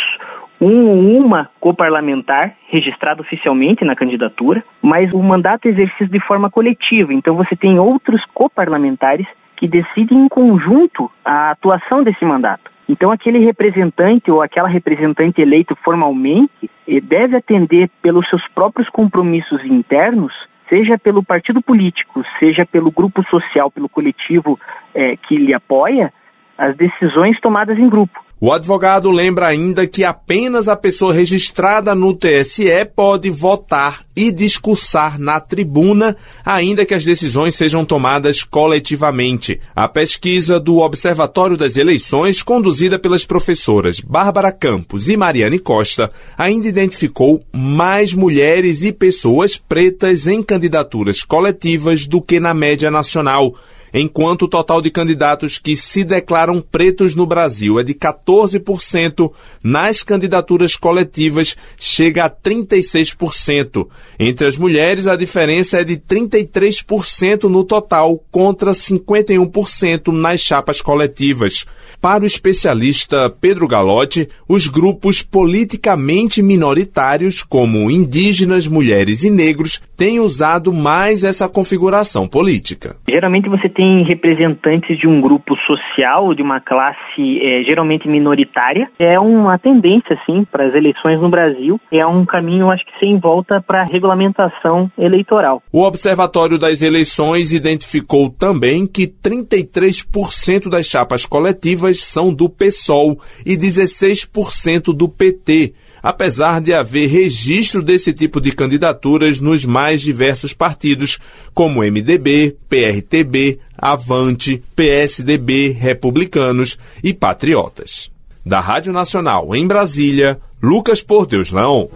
[0.60, 6.50] um ou uma coparlamentar registrado oficialmente na candidatura, mas o mandato é exercido de forma
[6.50, 7.12] coletiva.
[7.12, 9.26] Então você tem outros coparlamentares
[9.56, 12.74] que decidem em conjunto a atuação desse mandato.
[12.88, 19.64] Então, aquele representante ou aquela representante eleito formalmente eh, deve atender pelos seus próprios compromissos
[19.64, 20.34] internos,
[20.68, 24.58] seja pelo partido político, seja pelo grupo social, pelo coletivo
[24.94, 26.12] é, que lhe apoia,
[26.58, 28.22] as decisões tomadas em grupo.
[28.46, 35.18] O advogado lembra ainda que apenas a pessoa registrada no TSE pode votar e discursar
[35.18, 36.14] na tribuna,
[36.44, 39.58] ainda que as decisões sejam tomadas coletivamente.
[39.74, 46.68] A pesquisa do Observatório das Eleições, conduzida pelas professoras Bárbara Campos e Mariane Costa, ainda
[46.68, 53.54] identificou mais mulheres e pessoas pretas em candidaturas coletivas do que na média nacional
[53.94, 59.32] enquanto o total de candidatos que se declaram pretos no Brasil é de 14%,
[59.62, 63.86] nas candidaturas coletivas chega a 36%.
[64.18, 71.64] Entre as mulheres, a diferença é de 33% no total contra 51% nas chapas coletivas.
[72.00, 80.18] Para o especialista Pedro Galotti, os grupos politicamente minoritários, como indígenas, mulheres e negros, têm
[80.18, 82.96] usado mais essa configuração política.
[83.08, 88.88] Geralmente você tem tem representantes de um grupo social, de uma classe é, geralmente minoritária.
[88.98, 91.78] É uma tendência, sim, para as eleições no Brasil.
[91.92, 95.62] É um caminho, acho que, sem volta para a regulamentação eleitoral.
[95.70, 103.56] O Observatório das Eleições identificou também que 33% das chapas coletivas são do PSOL e
[103.56, 105.74] 16% do PT
[106.04, 111.18] apesar de haver registro desse tipo de candidaturas nos mais diversos partidos,
[111.54, 118.10] como MDB, PRTB, Avante, PSDB, Republicanos e Patriotas.
[118.44, 121.88] Da Rádio Nacional em Brasília, Lucas Por Deus Leão.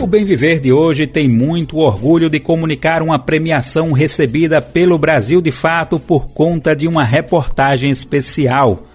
[0.00, 5.42] O Bem Viver de hoje tem muito orgulho de comunicar uma premiação recebida pelo Brasil
[5.42, 8.86] de Fato por conta de uma reportagem especial.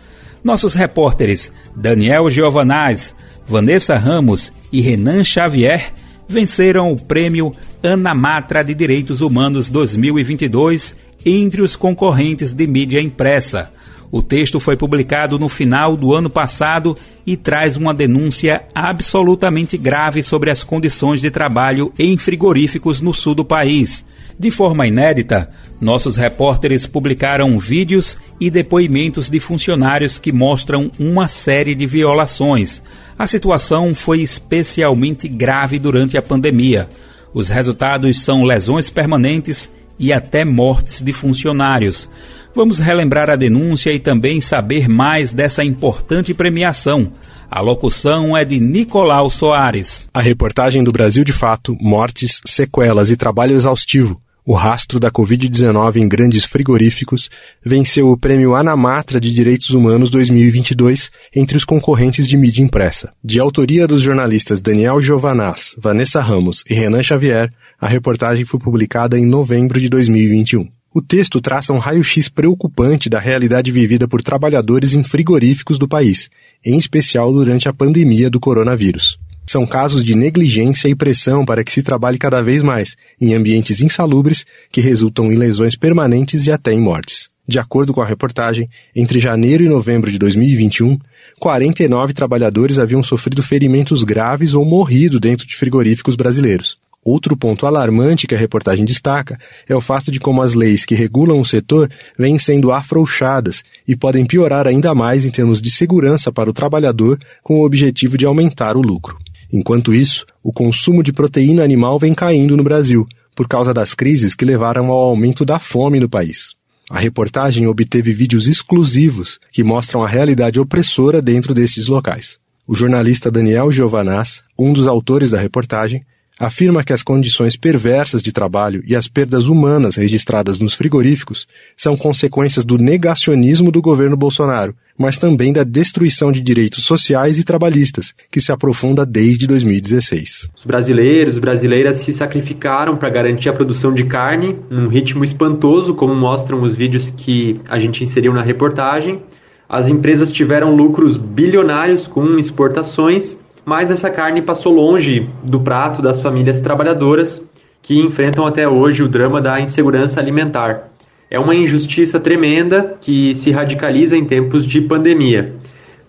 [0.43, 3.15] Nossos repórteres Daniel Giovanaz,
[3.47, 5.93] Vanessa Ramos e Renan Xavier
[6.27, 13.71] venceram o prêmio Ana Matra de Direitos Humanos 2022 entre os concorrentes de mídia impressa.
[14.11, 20.23] O texto foi publicado no final do ano passado e traz uma denúncia absolutamente grave
[20.23, 24.05] sobre as condições de trabalho em frigoríficos no sul do país.
[24.39, 25.49] De forma inédita,
[25.81, 32.81] nossos repórteres publicaram vídeos e depoimentos de funcionários que mostram uma série de violações.
[33.17, 36.87] A situação foi especialmente grave durante a pandemia.
[37.33, 39.69] Os resultados são lesões permanentes
[39.99, 42.09] e até mortes de funcionários.
[42.55, 47.11] Vamos relembrar a denúncia e também saber mais dessa importante premiação.
[47.51, 50.07] A locução é de Nicolau Soares.
[50.13, 55.97] A reportagem do Brasil de Fato, Mortes, Sequelas e Trabalho Exaustivo o rastro da Covid-19
[55.97, 57.29] em grandes frigoríficos,
[57.63, 63.13] venceu o Prêmio Anamatra de Direitos Humanos 2022 entre os concorrentes de mídia impressa.
[63.23, 69.19] De autoria dos jornalistas Daniel Giovanaz, Vanessa Ramos e Renan Xavier, a reportagem foi publicada
[69.19, 70.67] em novembro de 2021.
[70.95, 76.27] O texto traça um raio-x preocupante da realidade vivida por trabalhadores em frigoríficos do país,
[76.65, 79.19] em especial durante a pandemia do coronavírus.
[79.51, 83.81] São casos de negligência e pressão para que se trabalhe cada vez mais em ambientes
[83.81, 87.29] insalubres que resultam em lesões permanentes e até em mortes.
[87.47, 90.99] De acordo com a reportagem, entre janeiro e novembro de 2021,
[91.39, 96.77] 49 trabalhadores haviam sofrido ferimentos graves ou morrido dentro de frigoríficos brasileiros.
[97.03, 99.35] Outro ponto alarmante que a reportagem destaca
[99.67, 103.95] é o fato de como as leis que regulam o setor vêm sendo afrouxadas e
[103.95, 108.27] podem piorar ainda mais em termos de segurança para o trabalhador com o objetivo de
[108.27, 109.17] aumentar o lucro.
[109.51, 114.35] Enquanto isso, o consumo de proteína animal vem caindo no Brasil, por causa das crises
[114.35, 116.53] que levaram ao aumento da fome no país.
[116.89, 122.39] A reportagem obteve vídeos exclusivos que mostram a realidade opressora dentro desses locais.
[122.67, 126.03] O jornalista Daniel Giovanaz, um dos autores da reportagem,
[126.39, 131.97] afirma que as condições perversas de trabalho e as perdas humanas registradas nos frigoríficos são
[131.97, 138.13] consequências do negacionismo do governo Bolsonaro, mas também da destruição de direitos sociais e trabalhistas,
[138.29, 140.49] que se aprofunda desde 2016.
[140.57, 145.95] Os brasileiros e brasileiras se sacrificaram para garantir a produção de carne num ritmo espantoso,
[145.95, 149.21] como mostram os vídeos que a gente inseriu na reportagem.
[149.69, 153.37] As empresas tiveram lucros bilionários com exportações
[153.69, 157.47] mas essa carne passou longe do prato das famílias trabalhadoras
[157.83, 160.88] que enfrentam até hoje o drama da insegurança alimentar.
[161.31, 165.55] É uma injustiça tremenda que se radicaliza em tempos de pandemia.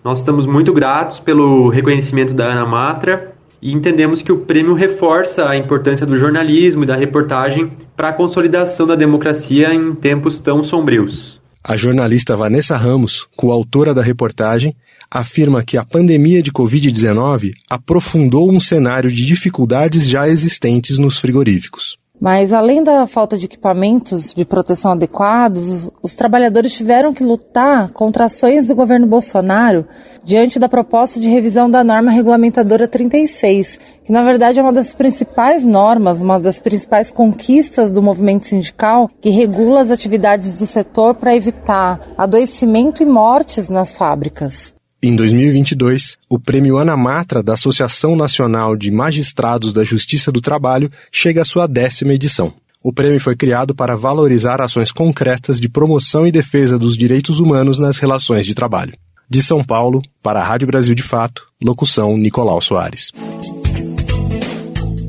[0.03, 5.47] Nós estamos muito gratos pelo reconhecimento da Ana Matra e entendemos que o prêmio reforça
[5.47, 10.63] a importância do jornalismo e da reportagem para a consolidação da democracia em tempos tão
[10.63, 11.39] sombrios.
[11.63, 14.75] A jornalista Vanessa Ramos, coautora da reportagem,
[15.11, 22.00] afirma que a pandemia de Covid-19 aprofundou um cenário de dificuldades já existentes nos frigoríficos.
[22.21, 28.25] Mas além da falta de equipamentos de proteção adequados, os trabalhadores tiveram que lutar contra
[28.25, 29.87] ações do governo Bolsonaro
[30.23, 34.93] diante da proposta de revisão da norma regulamentadora 36, que na verdade é uma das
[34.93, 41.15] principais normas, uma das principais conquistas do movimento sindical que regula as atividades do setor
[41.15, 44.75] para evitar adoecimento e mortes nas fábricas.
[45.03, 50.91] Em 2022, o Prêmio Ana Matra da Associação Nacional de Magistrados da Justiça do Trabalho
[51.11, 52.53] chega à sua décima edição.
[52.83, 57.79] O prêmio foi criado para valorizar ações concretas de promoção e defesa dos direitos humanos
[57.79, 58.93] nas relações de trabalho.
[59.27, 63.11] De São Paulo, para a Rádio Brasil de Fato, locução Nicolau Soares.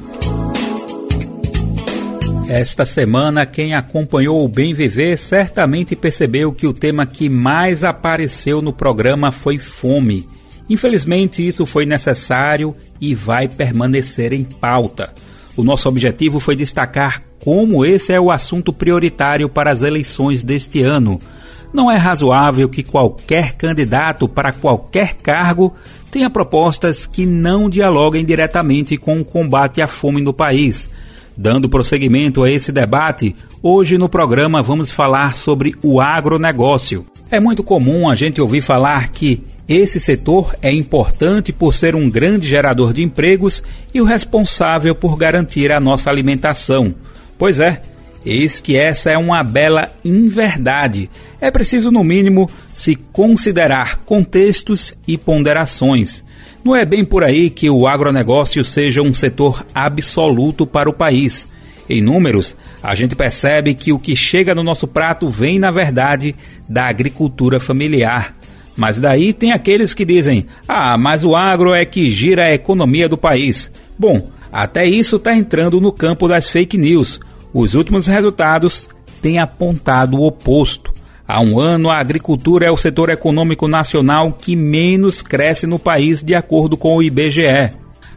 [2.49, 8.61] Esta semana, quem acompanhou o Bem Viver certamente percebeu que o tema que mais apareceu
[8.61, 10.27] no programa foi fome.
[10.69, 15.15] Infelizmente, isso foi necessário e vai permanecer em pauta.
[15.57, 20.81] O nosso objetivo foi destacar como esse é o assunto prioritário para as eleições deste
[20.81, 21.19] ano.
[21.75, 25.75] Não é razoável que qualquer candidato para qualquer cargo
[26.09, 30.89] tenha propostas que não dialoguem diretamente com o combate à fome no país.
[31.37, 37.05] Dando prosseguimento a esse debate, hoje no programa vamos falar sobre o agronegócio.
[37.29, 42.09] É muito comum a gente ouvir falar que esse setor é importante por ser um
[42.09, 46.95] grande gerador de empregos e o responsável por garantir a nossa alimentação.
[47.43, 47.81] Pois é,
[48.25, 51.11] eis que essa é uma bela inverdade.
[51.41, 56.23] É preciso, no mínimo, se considerar contextos e ponderações.
[56.63, 61.49] Não é bem por aí que o agronegócio seja um setor absoluto para o país.
[61.91, 66.37] Em números, a gente percebe que o que chega no nosso prato vem, na verdade,
[66.69, 68.37] da agricultura familiar.
[68.77, 73.09] Mas daí tem aqueles que dizem: ah, mas o agro é que gira a economia
[73.09, 73.69] do país.
[73.99, 77.19] Bom, até isso está entrando no campo das fake news.
[77.55, 78.89] Os últimos resultados
[79.21, 80.93] têm apontado o oposto.
[81.29, 86.23] Há um ano, a agricultura é o setor econômico nacional que menos cresce no país,
[86.23, 87.73] de acordo com o IBGE.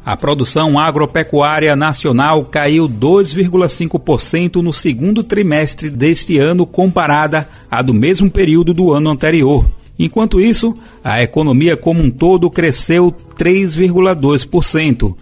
[0.05, 8.29] A produção agropecuária nacional caiu 2,5% no segundo trimestre deste ano comparada à do mesmo
[8.29, 9.65] período do ano anterior.
[9.97, 15.15] Enquanto isso, a economia como um todo cresceu 3,2%.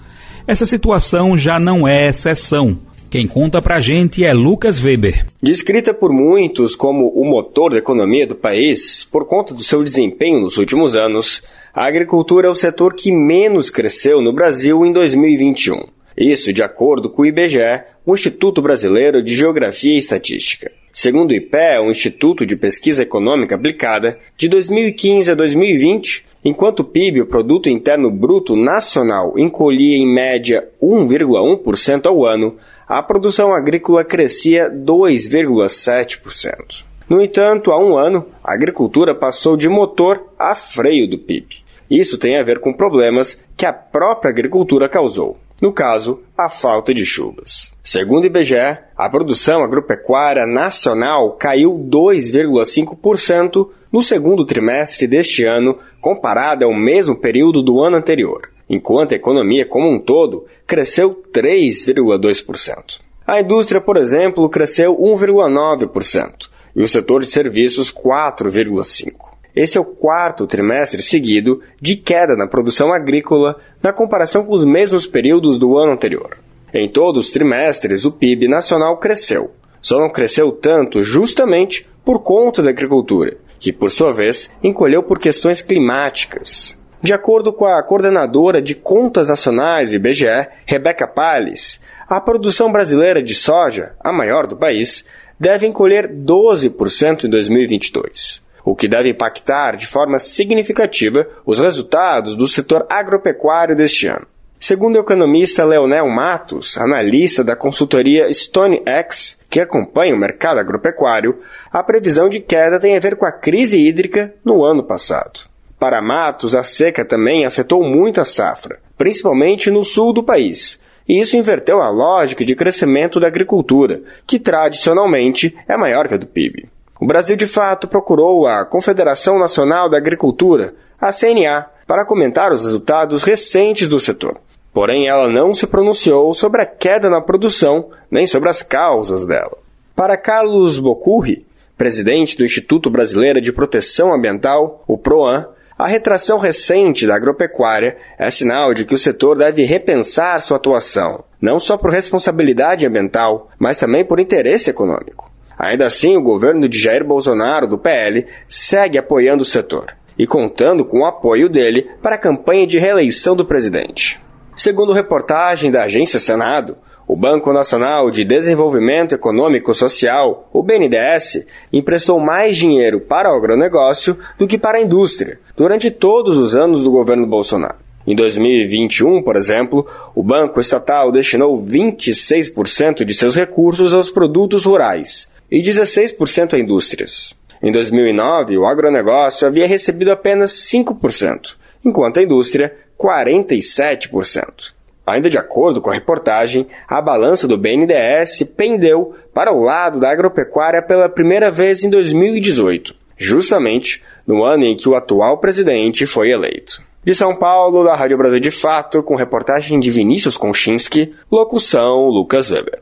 [0.45, 2.77] Essa situação já não é exceção.
[3.13, 5.23] Quem conta pra gente é Lucas Weber.
[5.39, 10.41] Descrita por muitos como o motor da economia do país, por conta do seu desempenho
[10.41, 15.75] nos últimos anos, a agricultura é o setor que menos cresceu no Brasil em 2021.
[16.17, 20.71] Isso de acordo com o IBGE, o Instituto Brasileiro de Geografia e Estatística.
[20.91, 26.83] Segundo o IPE, o Instituto de Pesquisa Econômica Aplicada, de 2015 a 2020, enquanto o
[26.83, 32.55] PIB, o Produto Interno Bruto Nacional, encolhia em média 1,1% ao ano,
[32.93, 36.83] a produção agrícola crescia 2,7%.
[37.09, 41.63] No entanto, há um ano, a agricultura passou de motor a freio do PIB.
[41.89, 45.39] Isso tem a ver com problemas que a própria agricultura causou.
[45.59, 47.73] No caso, a falta de chuvas.
[47.83, 56.65] Segundo o IBGE, a produção agropecuária nacional caiu 2,5% no segundo trimestre deste ano, comparada
[56.65, 62.99] ao mesmo período do ano anterior, enquanto a economia como um todo cresceu 3,2%.
[63.25, 69.33] A indústria, por exemplo, cresceu 1,9% e o setor de serviços 4,5%.
[69.55, 74.65] Esse é o quarto trimestre seguido de queda na produção agrícola na comparação com os
[74.65, 76.37] mesmos períodos do ano anterior.
[76.73, 79.51] Em todos os trimestres, o PIB nacional cresceu.
[79.79, 85.19] Só não cresceu tanto justamente por conta da agricultura, que, por sua vez, encolheu por
[85.19, 86.75] questões climáticas.
[87.03, 93.21] De acordo com a coordenadora de Contas Nacionais do IBGE, Rebeca Palles, a produção brasileira
[93.21, 95.03] de soja, a maior do país,
[95.37, 102.47] deve encolher 12% em 2022 o que deve impactar de forma significativa os resultados do
[102.47, 104.25] setor agropecuário deste ano.
[104.57, 111.83] Segundo o economista Leonel Matos, analista da consultoria StoneX, que acompanha o mercado agropecuário, a
[111.83, 115.51] previsão de queda tem a ver com a crise hídrica no ano passado.
[115.83, 121.19] Para Matos, a seca também afetou muito a safra, principalmente no sul do país, e
[121.19, 126.25] isso inverteu a lógica de crescimento da agricultura, que tradicionalmente é maior que a do
[126.25, 126.69] PIB.
[127.01, 132.61] O Brasil, de fato, procurou a Confederação Nacional da Agricultura, a CNA, para comentar os
[132.61, 134.37] resultados recentes do setor.
[134.73, 139.57] Porém, ela não se pronunciou sobre a queda na produção nem sobre as causas dela.
[139.93, 141.45] Para Carlos Bocurri,
[141.77, 145.47] presidente do Instituto Brasileiro de Proteção Ambiental, o PROAN,
[145.83, 151.25] a retração recente da agropecuária é sinal de que o setor deve repensar sua atuação,
[151.41, 155.29] não só por responsabilidade ambiental, mas também por interesse econômico.
[155.59, 160.85] Ainda assim, o governo de Jair Bolsonaro, do PL, segue apoiando o setor e contando
[160.85, 164.21] com o apoio dele para a campanha de reeleição do presidente.
[164.55, 166.77] Segundo reportagem da agência Senado,
[167.07, 174.17] o Banco Nacional de Desenvolvimento Econômico Social, o BNDES, emprestou mais dinheiro para o agronegócio
[174.37, 177.77] do que para a indústria durante todos os anos do governo Bolsonaro.
[178.05, 185.31] Em 2021, por exemplo, o Banco Estatal destinou 26% de seus recursos aos produtos rurais,
[185.49, 187.35] e 16% a indústrias.
[187.61, 194.73] Em 2009, o agronegócio havia recebido apenas 5%, enquanto a indústria 47%.
[195.05, 200.09] Ainda de acordo com a reportagem, a balança do BNDES pendeu para o lado da
[200.09, 206.31] agropecuária pela primeira vez em 2018, justamente no ano em que o atual presidente foi
[206.31, 206.81] eleito.
[207.03, 212.49] De São Paulo, da Rádio Brasil de Fato, com reportagem de Vinícius Konchinski, locução Lucas
[212.49, 212.79] Weber.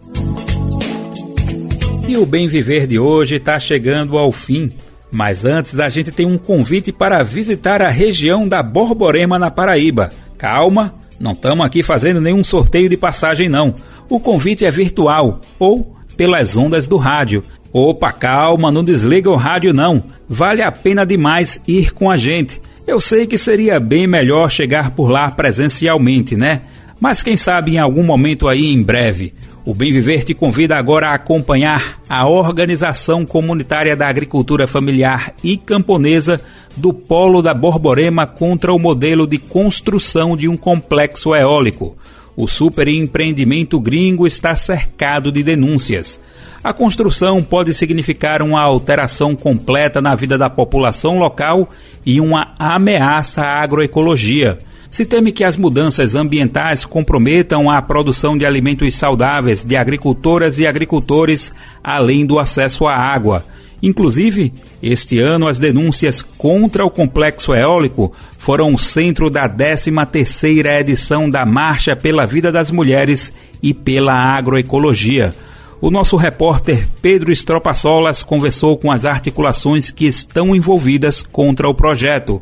[2.08, 4.72] E o Bem Viver de hoje está chegando ao fim.
[5.12, 10.10] Mas antes a gente tem um convite para visitar a região da Borborema na Paraíba.
[10.38, 13.76] Calma, não estamos aqui fazendo nenhum sorteio de passagem não.
[14.10, 17.44] O convite é virtual ou pelas ondas do rádio.
[17.72, 20.04] Opa, calma, não desliga o rádio não.
[20.28, 22.60] Vale a pena demais ir com a gente.
[22.86, 26.62] Eu sei que seria bem melhor chegar por lá presencialmente, né?
[27.00, 29.34] Mas quem sabe em algum momento aí em breve.
[29.64, 35.56] O Bem Viver te convida agora a acompanhar a Organização Comunitária da Agricultura Familiar e
[35.56, 36.42] Camponesa
[36.76, 41.96] do Polo da Borborema contra o modelo de construção de um complexo eólico.
[42.36, 46.20] O superempreendimento gringo está cercado de denúncias.
[46.64, 51.70] A construção pode significar uma alteração completa na vida da população local
[52.04, 54.58] e uma ameaça à agroecologia
[54.92, 60.68] se teme que as mudanças ambientais comprometam a produção de alimentos saudáveis de agricultoras e
[60.68, 63.46] agricultores, além do acesso à água.
[63.82, 71.30] Inclusive, Este ano, as denúncias contra o complexo eólico foram o centro da 13ª edição
[71.30, 73.32] da Marcha pela Vida das Mulheres
[73.62, 75.36] e pela Agroecologia.
[75.80, 77.32] O nosso repórter Pedro
[77.76, 82.42] Solas conversou com as articulações que estão envolvidas contra o projeto.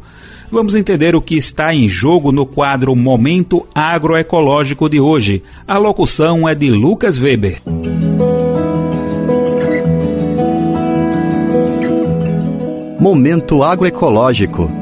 [0.52, 5.43] Vamos entender o que está em jogo no quadro Momento Agroecológico de hoje.
[5.68, 7.62] A locução é de Lucas Weber.
[13.00, 14.79] Momento Agroecológico.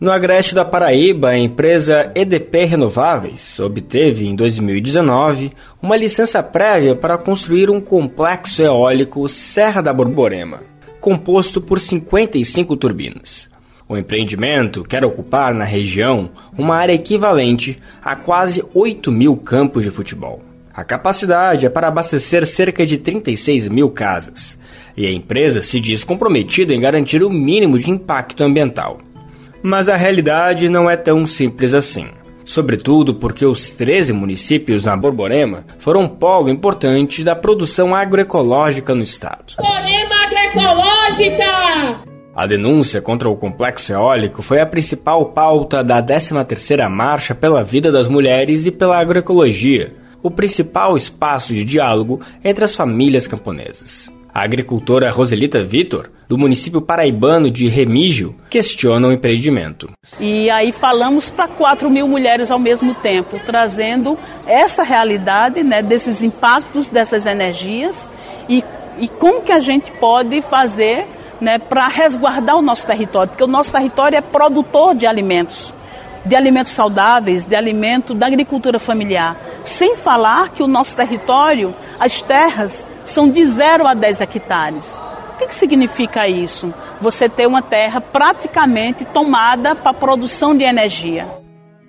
[0.00, 5.50] No Agreste da Paraíba, a empresa EDP Renováveis obteve em 2019
[5.82, 10.60] uma licença prévia para construir um complexo eólico Serra da Borborema,
[11.00, 13.50] composto por 55 turbinas.
[13.88, 19.90] O empreendimento quer ocupar na região uma área equivalente a quase 8 mil campos de
[19.90, 20.40] futebol.
[20.72, 24.56] A capacidade é para abastecer cerca de 36 mil casas,
[24.96, 29.00] e a empresa se diz comprometida em garantir o mínimo de impacto ambiental.
[29.62, 32.08] Mas a realidade não é tão simples assim.
[32.44, 39.02] Sobretudo porque os 13 municípios na Borborema foram um polo importante da produção agroecológica no
[39.02, 39.54] estado.
[39.58, 42.08] Borborema Agroecológica!
[42.34, 47.90] A denúncia contra o complexo eólico foi a principal pauta da 13ª Marcha pela Vida
[47.90, 49.92] das Mulheres e pela Agroecologia,
[50.22, 54.10] o principal espaço de diálogo entre as famílias camponesas.
[54.32, 59.90] A agricultora Roselita Vitor, do município paraibano de Remígio, questiona o empreendimento.
[60.20, 66.22] E aí falamos para 4 mil mulheres ao mesmo tempo, trazendo essa realidade né, desses
[66.22, 68.08] impactos dessas energias
[68.48, 68.62] e,
[68.98, 71.06] e como que a gente pode fazer
[71.40, 75.72] né, para resguardar o nosso território, porque o nosso território é produtor de alimentos,
[76.24, 79.36] de alimentos saudáveis, de alimento da agricultura familiar.
[79.64, 84.98] Sem falar que o nosso território, as terras, são de 0 a 10 hectares.
[85.34, 86.72] O que, que significa isso?
[87.00, 91.26] Você ter uma terra praticamente tomada para a produção de energia.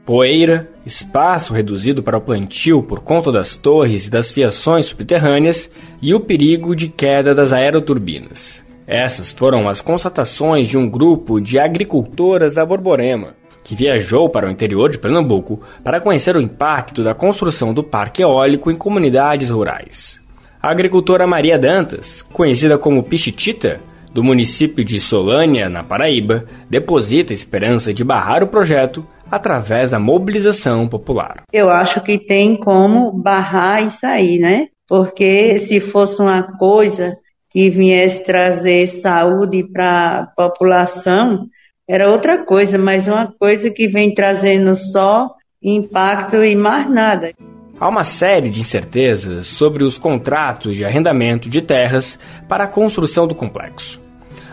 [0.06, 6.14] Poeira, espaço reduzido para o plantio por conta das torres e das fiações subterrâneas e
[6.16, 8.64] o perigo de queda das aeroturbinas.
[8.88, 13.36] Essas foram as constatações de um grupo de agricultoras da Borborema,
[13.70, 18.24] que viajou para o interior de Pernambuco para conhecer o impacto da construção do parque
[18.24, 20.20] eólico em comunidades rurais.
[20.60, 23.80] A agricultora Maria Dantas, conhecida como Pichitita,
[24.12, 30.88] do município de Solânia, na Paraíba, deposita esperança de barrar o projeto através da mobilização
[30.88, 31.44] popular.
[31.54, 34.70] Eu acho que tem como barrar isso aí, né?
[34.88, 37.16] Porque se fosse uma coisa
[37.52, 41.46] que viesse trazer saúde para a população,
[41.90, 45.32] era outra coisa, mas uma coisa que vem trazendo só
[45.62, 47.34] impacto e mais nada.
[47.80, 53.26] Há uma série de incertezas sobre os contratos de arrendamento de terras para a construção
[53.26, 54.00] do complexo.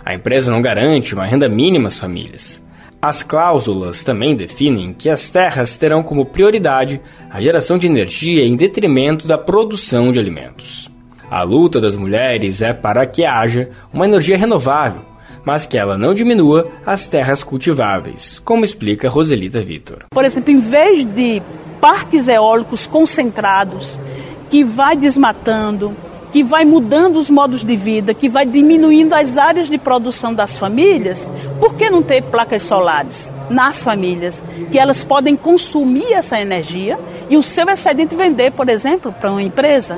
[0.03, 2.65] A empresa não garante uma renda mínima às famílias.
[3.03, 8.57] As cláusulas também definem que as terras terão como prioridade a geração de energia em
[8.57, 10.91] detrimento da produção de alimentos.
[11.31, 15.03] A luta das mulheres é para que haja uma energia renovável,
[15.47, 20.07] mas que ela não diminua as terras cultiváveis, como explica Roselita Vitor.
[20.11, 21.41] Por exemplo, em vez de
[21.81, 23.97] parques eólicos concentrados,
[24.51, 25.97] que vai desmatando,
[26.33, 30.59] que vai mudando os modos de vida, que vai diminuindo as áreas de produção das
[30.59, 31.31] famílias,
[31.61, 36.99] por que não ter placas solares nas famílias, que elas podem consumir essa energia
[37.31, 39.97] e o seu excedente vender, por exemplo, para uma empresa?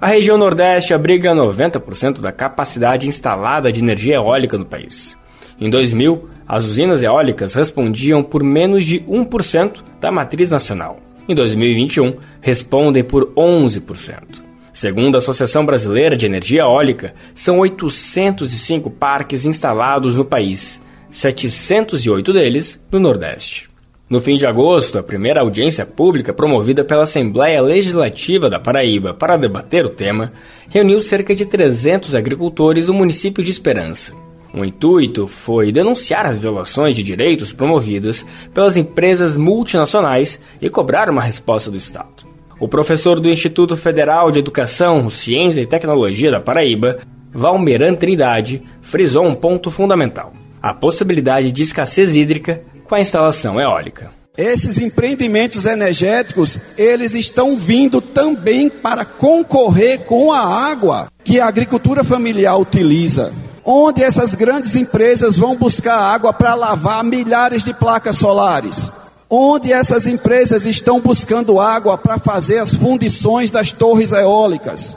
[0.00, 5.14] A região Nordeste abriga 90% da capacidade instalada de energia eólica no país.
[5.60, 10.98] Em 2000, as usinas eólicas respondiam por menos de 1% da matriz nacional.
[11.28, 14.42] Em 2021, respondem por 11%.
[14.72, 20.80] Segundo a Associação Brasileira de Energia Eólica, são 805 parques instalados no país,
[21.10, 23.69] 708 deles no Nordeste.
[24.10, 29.36] No fim de agosto, a primeira audiência pública promovida pela Assembleia Legislativa da Paraíba para
[29.36, 30.32] debater o tema
[30.68, 34.12] reuniu cerca de 300 agricultores do município de Esperança.
[34.52, 41.22] O intuito foi denunciar as violações de direitos promovidas pelas empresas multinacionais e cobrar uma
[41.22, 42.26] resposta do Estado.
[42.58, 46.98] O professor do Instituto Federal de Educação, Ciência e Tecnologia da Paraíba,
[47.30, 54.10] Valmeran Trindade, frisou um ponto fundamental: a possibilidade de escassez hídrica com a instalação eólica.
[54.36, 62.02] Esses empreendimentos energéticos, eles estão vindo também para concorrer com a água que a agricultura
[62.02, 63.32] familiar utiliza.
[63.64, 68.92] Onde essas grandes empresas vão buscar água para lavar milhares de placas solares.
[69.32, 74.96] onde essas empresas estão buscando água para fazer as fundições das torres eólicas.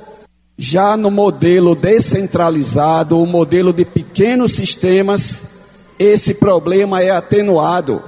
[0.58, 5.63] Já no modelo descentralizado, o modelo de pequenos sistemas,
[5.98, 8.02] esse problema é atenuado,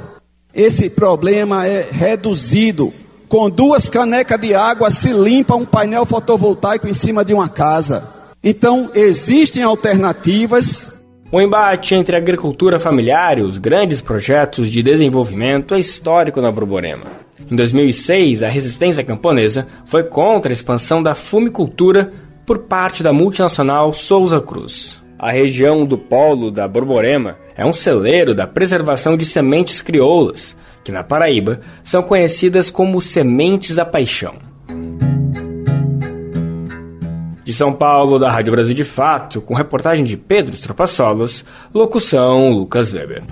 [0.54, 2.94] esse problema é reduzido.
[3.28, 8.04] Com duas canecas de água se limpa um painel fotovoltaico em cima de uma casa.
[8.44, 10.96] Então, existem alternativas
[11.32, 16.52] o embate entre a agricultura familiar e os grandes projetos de desenvolvimento é histórico na
[16.52, 17.08] Borborema.
[17.52, 22.14] Em 2006, a resistência camponesa foi contra a expansão da fumicultura
[22.46, 25.02] por parte da multinacional Souza Cruz.
[25.20, 30.92] A região do polo da Borborema é um celeiro da preservação de sementes crioulas, que
[30.92, 34.36] na Paraíba são conhecidas como sementes da paixão.
[37.44, 42.92] De São Paulo, da Rádio Brasil de Fato, com reportagem de Pedro Tropassolos, locução Lucas
[42.92, 43.24] Weber.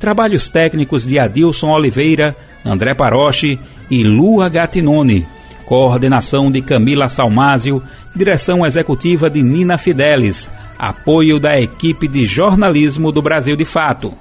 [0.00, 2.34] Trabalhos técnicos de Adilson Oliveira,
[2.64, 3.58] André Paroche
[3.90, 5.26] e Lua Gatinone.
[5.66, 7.82] Coordenação de Camila Salmásio,
[8.16, 10.50] direção executiva de Nina Fidelis.
[10.78, 14.14] Apoio da equipe de jornalismo do Brasil de Fato.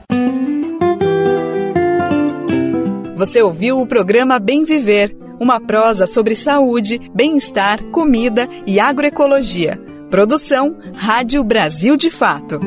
[3.16, 9.80] Você ouviu o programa Bem Viver, uma prosa sobre saúde, bem-estar, comida e agroecologia.
[10.14, 12.60] Produção Rádio Brasil de Fato.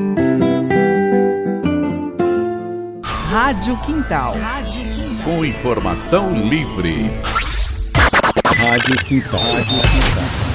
[3.30, 4.34] Rádio Quintal.
[5.22, 7.08] Com informação livre.
[8.44, 9.40] Rádio Quintal.
[9.40, 10.45] Rádio Quintal.